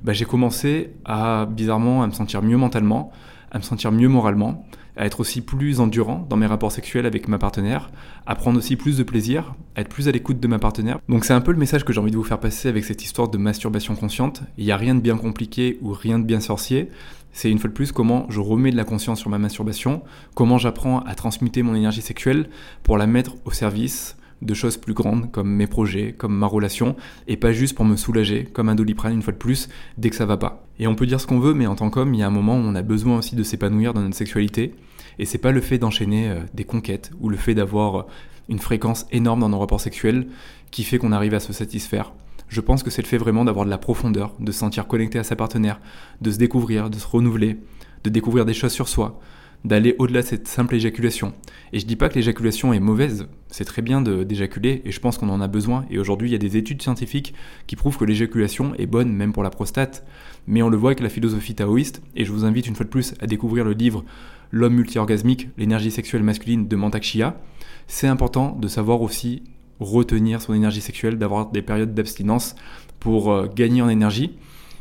bah, 0.02 0.12
j'ai 0.12 0.24
commencé 0.24 0.90
à 1.04 1.46
bizarrement 1.46 2.02
à 2.02 2.06
me 2.06 2.12
sentir 2.12 2.42
mieux 2.42 2.56
mentalement, 2.56 3.12
à 3.50 3.58
me 3.58 3.62
sentir 3.62 3.92
mieux 3.92 4.08
moralement, 4.08 4.64
à 4.96 5.06
être 5.06 5.20
aussi 5.20 5.40
plus 5.40 5.80
endurant 5.80 6.26
dans 6.28 6.36
mes 6.36 6.46
rapports 6.46 6.72
sexuels 6.72 7.06
avec 7.06 7.28
ma 7.28 7.38
partenaire, 7.38 7.90
à 8.26 8.34
prendre 8.34 8.58
aussi 8.58 8.76
plus 8.76 8.96
de 8.96 9.02
plaisir, 9.02 9.54
à 9.76 9.80
être 9.80 9.88
plus 9.88 10.08
à 10.08 10.12
l'écoute 10.12 10.40
de 10.40 10.48
ma 10.48 10.58
partenaire. 10.58 10.98
Donc 11.08 11.24
c'est 11.24 11.32
un 11.32 11.40
peu 11.40 11.52
le 11.52 11.58
message 11.58 11.84
que 11.84 11.92
j'ai 11.92 12.00
envie 12.00 12.10
de 12.10 12.16
vous 12.16 12.24
faire 12.24 12.40
passer 12.40 12.68
avec 12.68 12.84
cette 12.84 13.02
histoire 13.02 13.28
de 13.28 13.38
masturbation 13.38 13.94
consciente. 13.94 14.42
Il 14.58 14.64
n'y 14.64 14.72
a 14.72 14.76
rien 14.76 14.94
de 14.94 15.00
bien 15.00 15.16
compliqué 15.16 15.78
ou 15.80 15.92
rien 15.92 16.18
de 16.18 16.24
bien 16.24 16.40
sorcier. 16.40 16.90
C'est 17.32 17.50
une 17.50 17.58
fois 17.58 17.68
de 17.68 17.75
plus 17.75 17.92
comment 17.92 18.26
je 18.28 18.40
remets 18.40 18.70
de 18.70 18.76
la 18.76 18.84
conscience 18.84 19.20
sur 19.20 19.30
ma 19.30 19.38
masturbation, 19.38 20.02
comment 20.34 20.58
j'apprends 20.58 21.00
à 21.00 21.14
transmuter 21.14 21.62
mon 21.62 21.75
énergie 21.75 22.02
sexuelle 22.02 22.49
pour 22.82 22.99
la 22.99 23.06
mettre 23.06 23.37
au 23.44 23.50
service 23.50 24.16
de 24.42 24.54
choses 24.54 24.76
plus 24.76 24.94
grandes 24.94 25.30
comme 25.30 25.50
mes 25.50 25.66
projets, 25.66 26.12
comme 26.16 26.37
ma 26.37 26.46
relation, 26.46 26.96
et 27.28 27.37
pas 27.37 27.52
juste 27.52 27.76
pour 27.76 27.84
me 27.84 27.96
soulager, 27.96 28.44
comme 28.44 28.68
un 28.68 28.75
doliprane 28.75 29.12
une 29.12 29.22
fois 29.22 29.32
de 29.32 29.38
plus, 29.38 29.68
dès 29.99 30.10
que 30.10 30.16
ça 30.16 30.26
va 30.26 30.37
pas. 30.37 30.64
Et 30.78 30.87
on 30.87 30.94
peut 30.94 31.06
dire 31.06 31.20
ce 31.20 31.26
qu'on 31.26 31.40
veut, 31.40 31.54
mais 31.54 31.66
en 31.66 31.75
tant 31.75 31.90
qu'homme, 31.90 32.14
il 32.14 32.20
y 32.20 32.22
a 32.22 32.26
un 32.26 32.30
moment 32.30 32.56
où 32.56 32.62
on 32.62 32.75
a 32.75 32.82
besoin 32.82 33.18
aussi 33.18 33.37
de 33.37 33.42
s'épanouir 33.42 33.92
dans 33.92 34.00
notre 34.00 34.16
sexualité, 34.16 34.75
et 35.18 35.26
c'est 35.26 35.38
pas 35.38 35.52
le 35.52 35.60
fait 35.60 35.78
d'enchaîner 35.78 36.30
euh, 36.30 36.40
des 36.54 36.64
conquêtes 36.64 37.10
ou 37.20 37.28
le 37.28 37.37
fait 37.37 37.54
d'avoir 37.54 38.06
une 38.49 38.58
fréquence 38.58 39.06
énorme 39.12 39.40
dans 39.40 39.49
nos 39.49 39.58
rapports 39.58 39.80
sexuels 39.80 40.26
qui 40.70 40.84
fait 40.84 40.99
qu'on 40.99 41.12
arrive 41.12 41.34
à 41.34 41.40
se 41.40 41.52
satisfaire. 41.52 42.12
Je 42.50 42.61
pense 42.61 42.83
que 42.83 42.90
c'est 42.90 43.00
le 43.00 43.07
fait 43.07 43.16
vraiment 43.16 43.45
d'avoir 43.45 43.64
de 43.64 43.71
la 43.71 43.78
profondeur, 43.78 44.35
de 44.40 44.50
se 44.50 44.59
sentir 44.59 44.88
connecté 44.88 45.21
à 45.21 45.25
sa 45.25 45.37
partenaire, 45.37 45.80
de 46.21 46.33
se 46.33 46.37
découvrir, 46.37 46.90
de 46.90 46.97
se 46.97 47.07
renouveler, 47.07 47.59
de 48.02 48.11
découvrir 48.11 48.45
des 48.45 48.54
choses 48.54 48.73
sur 48.73 48.88
soi, 48.88 49.21
d'aller 49.64 49.95
au-delà 50.00 50.23
de 50.23 50.26
cette 50.26 50.49
simple 50.49 50.75
éjaculation. 50.75 51.33
Et 51.73 51.78
je 51.78 51.87
dis 51.87 51.95
pas 51.95 52.09
que 52.09 52.16
l'éjaculation 52.16 52.73
est 52.73 52.80
mauvaise, 52.80 53.28
c'est 53.47 53.64
très 53.64 53.83
bien 53.83 54.02
d'éjaculer 54.02 54.83
et 54.85 54.90
je 54.90 54.99
pense 54.99 55.16
qu'on 55.16 55.28
en 55.28 55.40
a 55.40 55.47
besoin. 55.47 55.85
Et 55.90 56.00
aujourd'hui, 56.00 56.28
il 56.28 56.33
y 56.33 56.35
a 56.35 56.38
des 56.38 56.57
études 56.57 56.83
scientifiques 56.83 57.35
qui 57.69 57.76
prouvent 57.76 57.97
que 57.97 58.04
l'éjaculation 58.04 58.75
est 58.75 58.87
bonne 58.87 59.12
même 59.12 59.33
pour 59.33 59.45
la 59.45 59.50
prostate. 59.50 60.04
Mais 60.49 60.62
on 60.62 60.71
le 60.71 60.76
voit 60.76 60.90
avec 60.90 61.00
la 61.00 61.09
philosophie 61.09 61.54
taoïste 61.54 62.02
et 62.16 62.25
je 62.25 62.33
vous 62.33 62.45
invite 62.45 62.66
une 62.66 62.75
fois 62.75 62.85
de 62.85 62.90
plus 62.90 63.14
à 63.21 63.28
découvrir 63.28 63.64
le 63.64 63.75
livre 63.75 64.04
L'homme 64.52 64.75
multi-orgasmique, 64.75 65.49
l'énergie 65.57 65.92
sexuelle 65.92 66.25
masculine 66.25 66.66
de 66.66 66.75
Mantak 66.75 67.04
Chia. 67.04 67.40
C'est 67.87 68.09
important 68.09 68.57
de 68.61 68.66
savoir 68.66 69.00
aussi 69.02 69.45
retenir 69.80 70.40
son 70.40 70.54
énergie 70.54 70.80
sexuelle, 70.80 71.18
d'avoir 71.18 71.50
des 71.50 71.62
périodes 71.62 71.94
d'abstinence 71.94 72.54
pour 73.00 73.32
euh, 73.32 73.49
gagner 73.52 73.82
en 73.82 73.88
énergie 73.88 74.32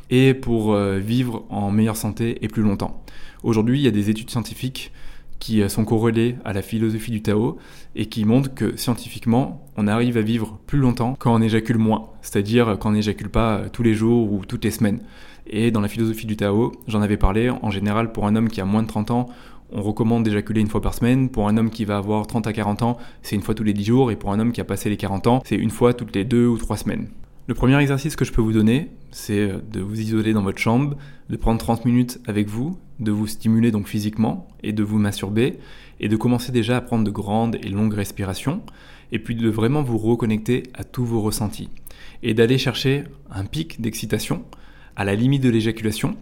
et 0.10 0.34
pour 0.34 0.74
euh, 0.74 1.00
vivre 1.00 1.46
en 1.50 1.72
meilleure 1.72 1.98
santé 1.98 2.38
et 2.44 2.48
plus 2.48 2.62
longtemps. 2.62 3.04
Aujourd'hui, 3.44 3.80
il 3.80 3.84
y 3.84 3.88
a 3.88 3.92
des 3.92 4.10
études 4.10 4.30
scientifiques 4.30 4.92
qui 5.40 5.62
euh, 5.62 5.70
sont 5.70 5.86
corrélées 5.86 6.36
à 6.44 6.52
la 6.52 6.62
philosophie 6.62 7.12
du 7.12 7.22
Tao 7.22 7.58
et 7.96 8.08
qui 8.08 8.26
montrent 8.26 8.54
que 8.54 8.76
scientifiquement, 8.76 9.66
on 9.78 9.88
arrive 9.88 10.18
à 10.18 10.22
vivre 10.22 10.60
plus 10.68 10.80
longtemps 10.80 11.16
quand 11.18 11.34
on 11.34 11.42
éjacule 11.42 11.78
moins, 11.78 12.10
c'est-à-dire 12.22 12.78
quand 12.80 12.90
on 12.90 12.94
n'éjacule 12.94 13.30
pas 13.30 13.70
tous 13.72 13.84
les 13.84 13.94
jours 13.94 14.32
ou 14.34 14.46
toutes 14.46 14.66
les 14.66 14.72
semaines. 14.72 15.00
Et 15.48 15.72
dans 15.72 15.82
la 15.82 15.88
philosophie 15.88 16.28
du 16.28 16.36
Tao, 16.36 16.74
j'en 16.88 17.02
avais 17.02 17.18
parlé, 17.18 17.50
en 17.50 17.72
général 17.72 18.12
pour 18.12 18.28
un 18.28 18.36
homme 18.36 18.50
qui 18.50 18.62
a 18.62 18.66
moins 18.66 18.84
de 18.84 18.88
30 18.88 19.12
ans, 19.12 19.30
on 19.72 19.82
recommande 19.82 20.24
d'éjaculer 20.24 20.62
une 20.62 20.68
fois 20.68 20.82
par 20.82 20.94
semaine. 20.94 21.30
Pour 21.30 21.48
un 21.48 21.58
homme 21.58 21.70
qui 21.70 21.86
va 21.86 21.98
avoir 21.98 22.26
30 22.28 22.48
à 22.48 22.54
40 22.54 22.82
ans, 22.84 22.98
c'est 23.22 23.36
une 23.36 23.42
fois 23.42 23.56
tous 23.56 23.64
les 23.64 23.74
10 23.74 23.84
jours. 23.84 24.12
Et 24.12 24.16
pour 24.16 24.32
un 24.32 24.40
homme 24.40 24.52
qui 24.52 24.62
a 24.62 24.66
passé 24.66 24.90
les 24.90 24.98
40 24.98 25.28
ans, 25.28 25.42
c'est 25.46 25.56
une 25.56 25.70
fois 25.70 25.94
toutes 25.94 26.16
les 26.16 26.26
2 26.26 26.48
ou 26.48 26.58
3 26.58 26.78
semaines. 26.78 27.10
Le 27.48 27.56
premier 27.56 27.80
exercice 27.80 28.16
que 28.16 28.26
je 28.26 28.32
peux 28.32 28.42
vous 28.42 28.54
donner, 28.54 28.90
c'est 29.10 29.40
euh, 29.40 29.58
de 29.72 29.80
vous 29.80 30.00
isoler 30.00 30.34
dans 30.34 30.44
votre 30.44 30.60
chambre, 30.60 30.96
de 31.30 31.36
prendre 31.36 31.60
30 31.60 31.84
minutes 31.86 32.20
avec 32.28 32.48
vous, 32.48 32.78
de 33.00 33.12
vous 33.12 33.26
stimuler 33.26 33.72
donc 33.72 33.88
physiquement 33.88 34.48
et 34.62 34.72
de 34.72 34.84
vous 34.84 35.00
masturber, 35.00 35.58
et 36.00 36.10
de 36.10 36.16
commencer 36.16 36.52
déjà 36.52 36.78
à 36.78 36.82
prendre 36.82 37.04
de 37.04 37.10
grandes 37.10 37.56
et 37.56 37.70
longues 37.70 37.96
respirations, 37.96 38.62
et 39.12 39.18
puis 39.18 39.34
de 39.34 39.50
vraiment 39.50 39.82
vous 39.82 39.98
reconnecter 39.98 40.64
à 40.76 40.84
tous 40.84 41.06
vos 41.06 41.22
ressentis, 41.22 41.70
et 42.22 42.36
d'aller 42.36 42.60
chercher 42.60 43.06
un 43.32 43.46
pic 43.46 43.82
d'excitation 43.82 44.44
à 44.96 45.04
la 45.04 45.16
limite 45.16 45.42
de 45.42 45.50
l'éjaculation, 45.50 46.18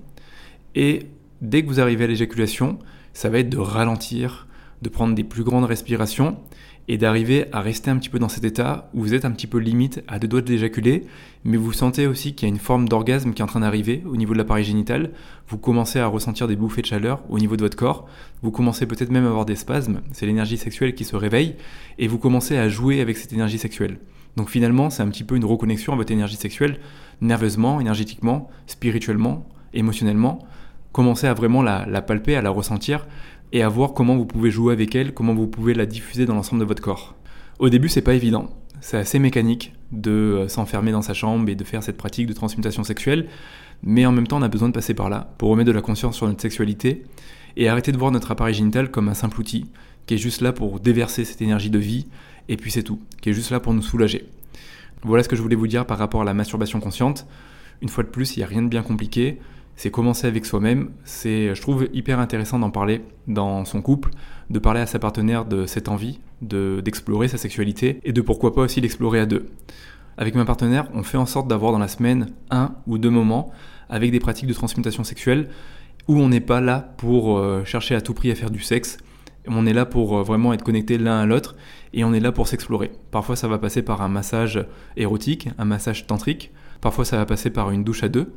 et 0.75 1.07
dès 1.41 1.61
que 1.61 1.67
vous 1.67 1.81
arrivez 1.81 2.05
à 2.05 2.07
l'éjaculation, 2.07 2.79
ça 3.17 3.29
va 3.29 3.39
être 3.39 3.49
de 3.49 3.57
ralentir, 3.57 4.45
de 4.83 4.89
prendre 4.89 5.15
des 5.15 5.23
plus 5.23 5.43
grandes 5.43 5.63
respirations, 5.63 6.37
et 6.87 6.99
d'arriver 6.99 7.47
à 7.51 7.61
rester 7.61 7.89
un 7.89 7.97
petit 7.97 8.09
peu 8.09 8.19
dans 8.19 8.29
cet 8.29 8.43
état 8.43 8.91
où 8.93 9.01
vous 9.01 9.15
êtes 9.15 9.25
un 9.25 9.31
petit 9.31 9.47
peu 9.47 9.57
limite 9.57 10.03
à 10.07 10.19
deux 10.19 10.27
doigts 10.27 10.41
d'éjaculer, 10.41 11.07
mais 11.43 11.57
vous 11.57 11.73
sentez 11.73 12.05
aussi 12.05 12.35
qu'il 12.35 12.47
y 12.47 12.51
a 12.51 12.53
une 12.53 12.59
forme 12.59 12.87
d'orgasme 12.87 13.33
qui 13.33 13.41
est 13.41 13.43
en 13.43 13.47
train 13.47 13.61
d'arriver 13.61 14.03
au 14.05 14.17
niveau 14.17 14.33
de 14.33 14.37
l'appareil 14.37 14.63
génital, 14.63 15.13
vous 15.47 15.57
commencez 15.57 15.97
à 15.97 16.05
ressentir 16.05 16.47
des 16.47 16.55
bouffées 16.55 16.83
de 16.83 16.85
chaleur 16.85 17.23
au 17.27 17.39
niveau 17.39 17.55
de 17.55 17.63
votre 17.63 17.75
corps, 17.75 18.07
vous 18.43 18.51
commencez 18.51 18.85
peut-être 18.85 19.09
même 19.09 19.25
à 19.25 19.29
avoir 19.29 19.45
des 19.45 19.55
spasmes, 19.55 20.01
c'est 20.11 20.27
l'énergie 20.27 20.57
sexuelle 20.57 20.93
qui 20.93 21.03
se 21.03 21.15
réveille, 21.15 21.55
et 21.97 22.07
vous 22.07 22.19
commencez 22.19 22.55
à 22.55 22.69
jouer 22.69 23.01
avec 23.01 23.17
cette 23.17 23.33
énergie 23.33 23.57
sexuelle. 23.57 23.97
Donc 24.35 24.51
finalement, 24.51 24.91
c'est 24.91 25.01
un 25.01 25.09
petit 25.09 25.23
peu 25.23 25.35
une 25.35 25.45
reconnexion 25.45 25.91
à 25.91 25.95
votre 25.95 26.11
énergie 26.11 26.35
sexuelle, 26.35 26.77
nerveusement, 27.21 27.81
énergétiquement, 27.81 28.51
spirituellement, 28.67 29.49
émotionnellement. 29.73 30.47
Commencez 30.97 31.27
à 31.27 31.35
vraiment 31.35 31.61
la, 31.61 32.01
palper, 32.01 32.37
à 32.37 32.41
la 32.41 32.49
ressentir, 32.49 33.05
et 33.51 33.61
à 33.61 33.69
voir 33.69 33.93
comment 33.93 34.17
vous 34.17 34.25
pouvez 34.25 34.49
jouer 34.49 34.73
avec 34.73 34.95
elle, 34.95 35.13
comment 35.13 35.35
vous 35.35 35.45
pouvez 35.45 35.75
la 35.75 35.85
diffuser 35.85 36.25
dans 36.25 36.33
l'ensemble 36.33 36.59
de 36.59 36.65
votre 36.65 36.81
corps. 36.81 37.13
Au 37.59 37.69
début, 37.69 37.87
c'est 37.87 38.01
pas 38.01 38.15
évident. 38.15 38.49
C'est 38.81 38.97
assez 38.97 39.19
mécanique 39.19 39.73
de 39.91 40.09
euh, 40.09 40.47
s'enfermer 40.47 40.91
dans 40.91 41.03
sa 41.03 41.13
chambre 41.13 41.47
et 41.49 41.53
de 41.53 41.63
faire 41.63 41.83
cette 41.83 41.97
pratique 41.97 42.25
de 42.25 42.33
transmutation 42.33 42.83
sexuelle, 42.83 43.27
mais 43.83 44.07
en 44.07 44.11
même 44.11 44.25
temps, 44.25 44.39
on 44.39 44.41
a 44.41 44.47
besoin 44.47 44.69
de 44.69 44.73
passer 44.73 44.95
par 44.95 45.07
là 45.07 45.35
pour 45.37 45.49
remettre 45.49 45.67
de 45.67 45.71
la 45.71 45.83
conscience 45.83 46.15
sur 46.15 46.25
notre 46.25 46.41
sexualité 46.41 47.03
et 47.57 47.69
arrêter 47.69 47.91
de 47.91 47.97
voir 47.97 48.09
notre 48.09 48.31
appareil 48.31 48.55
génital 48.55 48.89
comme 48.89 49.07
un 49.07 49.13
simple 49.13 49.39
outil 49.39 49.67
qui 50.07 50.15
est 50.15 50.17
juste 50.17 50.41
là 50.41 50.51
pour 50.51 50.79
déverser 50.79 51.25
cette 51.25 51.43
énergie 51.43 51.69
de 51.69 51.77
vie 51.77 52.07
et 52.49 52.57
puis 52.57 52.71
c'est 52.71 52.81
tout, 52.81 52.99
qui 53.21 53.29
est 53.29 53.33
juste 53.33 53.51
là 53.51 53.59
pour 53.59 53.75
nous 53.75 53.83
soulager. 53.83 54.27
Voilà 55.03 55.21
ce 55.21 55.29
que 55.29 55.35
je 55.35 55.43
voulais 55.43 55.55
vous 55.55 55.67
dire 55.67 55.85
par 55.85 55.99
rapport 55.99 56.23
à 56.23 56.25
la 56.25 56.33
masturbation 56.33 56.79
consciente. 56.79 57.27
Une 57.83 57.89
fois 57.89 58.03
de 58.03 58.09
plus, 58.09 58.35
il 58.35 58.39
n'y 58.39 58.43
a 58.43 58.47
rien 58.47 58.63
de 58.63 58.67
bien 58.67 58.81
compliqué 58.81 59.37
c'est 59.77 59.91
commencer 59.91 60.27
avec 60.27 60.45
soi-même. 60.45 60.89
C'est, 61.05 61.55
je 61.55 61.61
trouve, 61.61 61.87
hyper 61.93 62.19
intéressant 62.19 62.59
d'en 62.59 62.71
parler 62.71 63.03
dans 63.27 63.63
son 63.63 63.81
couple, 63.81 64.09
de 64.49 64.59
parler 64.59 64.81
à 64.81 64.87
sa 64.87 64.99
partenaire 64.99 65.45
de 65.45 65.65
cette 65.65 65.87
envie, 65.87 66.19
de, 66.41 66.81
d'explorer 66.83 67.27
sa 67.27 67.37
sexualité 67.37 68.01
et 68.03 68.11
de 68.11 68.21
pourquoi 68.21 68.53
pas 68.53 68.63
aussi 68.63 68.81
l'explorer 68.81 69.19
à 69.19 69.27
deux. 69.27 69.45
Avec 70.17 70.33
ma 70.33 70.45
partenaire, 70.45 70.89
on 70.95 71.03
fait 71.03 71.17
en 71.17 71.27
sorte 71.27 71.47
d'avoir 71.47 71.71
dans 71.71 71.79
la 71.79 71.87
semaine 71.87 72.31
un 72.49 72.73
ou 72.87 72.97
deux 72.97 73.11
moments 73.11 73.51
avec 73.87 74.11
des 74.11 74.19
pratiques 74.19 74.47
de 74.47 74.53
transmutation 74.53 75.03
sexuelle 75.03 75.47
où 76.07 76.19
on 76.19 76.27
n'est 76.27 76.41
pas 76.41 76.59
là 76.59 76.95
pour 76.97 77.37
euh, 77.37 77.63
chercher 77.63 77.93
à 77.93 78.01
tout 78.01 78.15
prix 78.15 78.31
à 78.31 78.35
faire 78.35 78.49
du 78.49 78.61
sexe. 78.61 78.97
On 79.47 79.67
est 79.67 79.73
là 79.73 79.85
pour 79.85 80.17
euh, 80.17 80.23
vraiment 80.23 80.53
être 80.53 80.63
connecté 80.63 80.97
l'un 80.97 81.19
à 81.19 81.25
l'autre 81.27 81.55
et 81.93 82.03
on 82.03 82.13
est 82.13 82.19
là 82.19 82.31
pour 82.31 82.47
s'explorer. 82.47 82.91
Parfois 83.11 83.35
ça 83.35 83.47
va 83.47 83.59
passer 83.59 83.83
par 83.83 84.01
un 84.01 84.09
massage 84.09 84.65
érotique, 84.95 85.49
un 85.59 85.65
massage 85.65 86.07
tantrique, 86.07 86.51
parfois 86.81 87.05
ça 87.05 87.17
va 87.17 87.27
passer 87.27 87.51
par 87.51 87.69
une 87.69 87.83
douche 87.83 88.03
à 88.03 88.09
deux, 88.09 88.33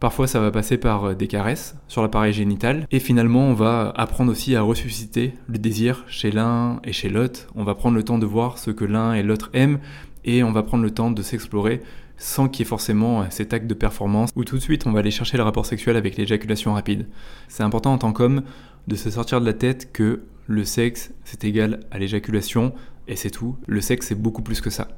parfois 0.00 0.26
ça 0.26 0.40
va 0.40 0.50
passer 0.50 0.78
par 0.78 1.04
euh, 1.04 1.14
des 1.14 1.26
caresses 1.26 1.76
sur 1.88 2.02
l'appareil 2.02 2.32
génital 2.32 2.86
et 2.90 3.00
finalement 3.00 3.48
on 3.48 3.54
va 3.54 3.92
apprendre 3.96 4.30
aussi 4.32 4.54
à 4.56 4.62
ressusciter 4.62 5.34
le 5.48 5.58
désir 5.58 6.04
chez 6.08 6.30
l'un 6.30 6.80
et 6.84 6.92
chez 6.92 7.08
l'autre. 7.08 7.48
On 7.54 7.64
va 7.64 7.74
prendre 7.74 7.96
le 7.96 8.02
temps 8.02 8.18
de 8.18 8.26
voir 8.26 8.58
ce 8.58 8.70
que 8.70 8.84
l'un 8.84 9.14
et 9.14 9.22
l'autre 9.22 9.50
aiment 9.52 9.78
et 10.24 10.42
on 10.42 10.52
va 10.52 10.62
prendre 10.62 10.82
le 10.82 10.90
temps 10.90 11.10
de 11.10 11.22
s'explorer 11.22 11.82
sans 12.18 12.48
qu'il 12.48 12.64
y 12.64 12.66
ait 12.66 12.68
forcément 12.68 13.22
euh, 13.22 13.24
cet 13.30 13.52
acte 13.52 13.66
de 13.66 13.74
performance 13.74 14.30
où 14.36 14.44
tout 14.44 14.56
de 14.56 14.62
suite 14.62 14.86
on 14.86 14.92
va 14.92 15.00
aller 15.00 15.10
chercher 15.10 15.36
le 15.36 15.42
rapport 15.42 15.66
sexuel 15.66 15.96
avec 15.96 16.16
l'éjaculation 16.16 16.74
rapide. 16.74 17.06
C'est 17.48 17.62
important 17.62 17.92
en 17.92 17.98
tant 17.98 18.12
qu'homme 18.12 18.42
de 18.88 18.96
se 18.96 19.10
sortir 19.10 19.40
de 19.40 19.46
la 19.46 19.54
tête 19.54 19.92
que 19.92 20.22
le 20.46 20.64
sexe 20.64 21.12
c'est 21.24 21.44
égal 21.44 21.80
à 21.90 21.98
l'éjaculation 21.98 22.72
et 23.08 23.16
c'est 23.16 23.30
tout. 23.30 23.56
Le 23.66 23.80
sexe 23.80 24.08
c'est 24.08 24.20
beaucoup 24.20 24.42
plus 24.42 24.60
que 24.60 24.70
ça. 24.70 24.88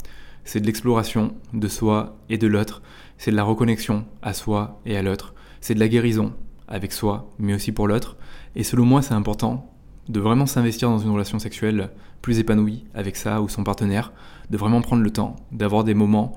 C'est 0.48 0.60
de 0.60 0.66
l'exploration 0.66 1.34
de 1.52 1.68
soi 1.68 2.16
et 2.30 2.38
de 2.38 2.46
l'autre, 2.46 2.80
c'est 3.18 3.30
de 3.30 3.36
la 3.36 3.42
reconnexion 3.42 4.06
à 4.22 4.32
soi 4.32 4.80
et 4.86 4.96
à 4.96 5.02
l'autre, 5.02 5.34
c'est 5.60 5.74
de 5.74 5.78
la 5.78 5.88
guérison 5.88 6.32
avec 6.68 6.90
soi 6.90 7.30
mais 7.38 7.52
aussi 7.52 7.70
pour 7.70 7.86
l'autre. 7.86 8.16
Et 8.56 8.62
selon 8.62 8.86
moi 8.86 9.02
c'est 9.02 9.12
important 9.12 9.70
de 10.08 10.20
vraiment 10.20 10.46
s'investir 10.46 10.88
dans 10.88 11.00
une 11.00 11.10
relation 11.10 11.38
sexuelle 11.38 11.90
plus 12.22 12.38
épanouie 12.38 12.86
avec 12.94 13.16
ça 13.16 13.42
ou 13.42 13.50
son 13.50 13.62
partenaire, 13.62 14.10
de 14.48 14.56
vraiment 14.56 14.80
prendre 14.80 15.02
le 15.02 15.10
temps, 15.10 15.36
d'avoir 15.52 15.84
des 15.84 15.92
moments 15.92 16.34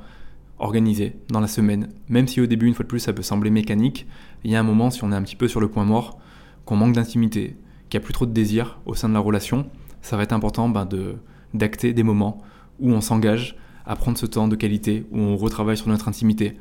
organisé 0.60 1.16
dans 1.30 1.40
la 1.40 1.48
semaine. 1.48 1.88
Même 2.10 2.28
si 2.28 2.42
au 2.42 2.48
début, 2.48 2.68
une 2.68 2.74
fois 2.74 2.84
de 2.84 2.90
plus, 2.90 3.00
ça 3.00 3.14
peut 3.14 3.22
sembler 3.22 3.50
mécanique, 3.50 4.08
il 4.44 4.52
y 4.52 4.58
a 4.58 4.60
un 4.60 4.64
moment, 4.64 4.90
si 4.90 5.06
on 5.06 5.14
est 5.14 5.16
un 5.16 5.24
petit 5.24 5.38
peu 5.38 5.48
sur 5.48 5.62
le 5.62 5.70
point 5.70 5.86
mort, 5.86 6.20
qu'on 6.66 6.76
manque 6.76 6.96
d'intimité, 6.96 7.56
qu'il 7.88 7.98
n'y 7.98 8.04
a 8.04 8.06
plus 8.06 8.14
trop 8.14 8.26
de 8.26 8.34
désir 8.34 8.82
au 8.86 8.94
sein 8.94 9.08
de 9.08 9.14
la 9.14 9.22
relation, 9.22 9.70
ça 10.02 10.18
va 10.18 10.24
être 10.24 10.34
important 10.34 10.68
ben, 10.68 10.84
de, 10.84 11.16
d'acter 11.54 11.94
des 11.94 12.04
moments 12.04 12.42
où 12.82 12.92
on 12.92 13.00
s'engage 13.00 13.56
à 13.86 13.96
prendre 13.96 14.18
ce 14.18 14.26
temps 14.26 14.48
de 14.48 14.56
qualité, 14.56 15.06
où 15.12 15.20
on 15.20 15.38
retravaille 15.38 15.78
sur 15.78 15.88
notre 15.88 16.08
intimité, 16.08 16.58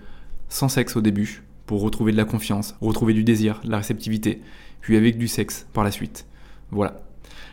sans 0.49 0.69
sexe 0.69 0.97
au 0.97 1.01
début, 1.01 1.43
pour 1.67 1.83
retrouver 1.83 2.13
de 2.13 2.17
la 2.17 2.25
confiance, 2.25 2.75
retrouver 2.81 3.15
du 3.15 3.25
désir, 3.25 3.61
la 3.65 3.79
réceptivité, 3.79 4.43
puis 4.81 4.97
avec 4.97 5.19
du 5.19 5.29
sexe 5.29 5.67
par 5.73 5.85
la 5.85 5.91
suite. 5.91 6.27
Voilà. 6.71 7.03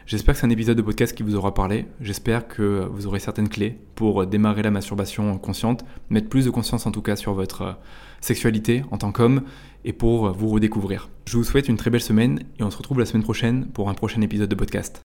J'espère 0.07 0.33
que 0.33 0.39
c'est 0.39 0.47
un 0.47 0.51
épisode 0.51 0.77
de 0.77 0.81
podcast 0.81 1.13
qui 1.13 1.21
vous 1.21 1.35
aura 1.35 1.53
parlé. 1.53 1.85
J'espère 1.99 2.47
que 2.47 2.87
vous 2.89 3.07
aurez 3.07 3.19
certaines 3.19 3.49
clés 3.49 3.77
pour 3.95 4.25
démarrer 4.25 4.63
la 4.63 4.71
masturbation 4.71 5.37
consciente, 5.37 5.83
mettre 6.09 6.29
plus 6.29 6.45
de 6.45 6.49
conscience 6.49 6.85
en 6.85 6.91
tout 6.91 7.01
cas 7.01 7.17
sur 7.17 7.33
votre 7.33 7.61
euh, 7.61 7.73
sexualité 8.21 8.83
en 8.91 8.97
tant 8.97 9.11
qu'homme 9.11 9.41
et 9.83 9.93
pour 9.93 10.31
vous 10.31 10.47
redécouvrir. 10.47 11.09
Je 11.25 11.35
vous 11.37 11.43
souhaite 11.43 11.67
une 11.67 11.77
très 11.77 11.89
belle 11.89 12.01
semaine 12.01 12.39
et 12.57 12.63
on 12.63 12.71
se 12.71 12.77
retrouve 12.77 12.99
la 12.99 13.05
semaine 13.05 13.23
prochaine 13.23 13.67
pour 13.67 13.89
un 13.89 13.93
prochain 13.93 14.21
épisode 14.21 14.49
de 14.49 14.55
podcast. 14.55 15.01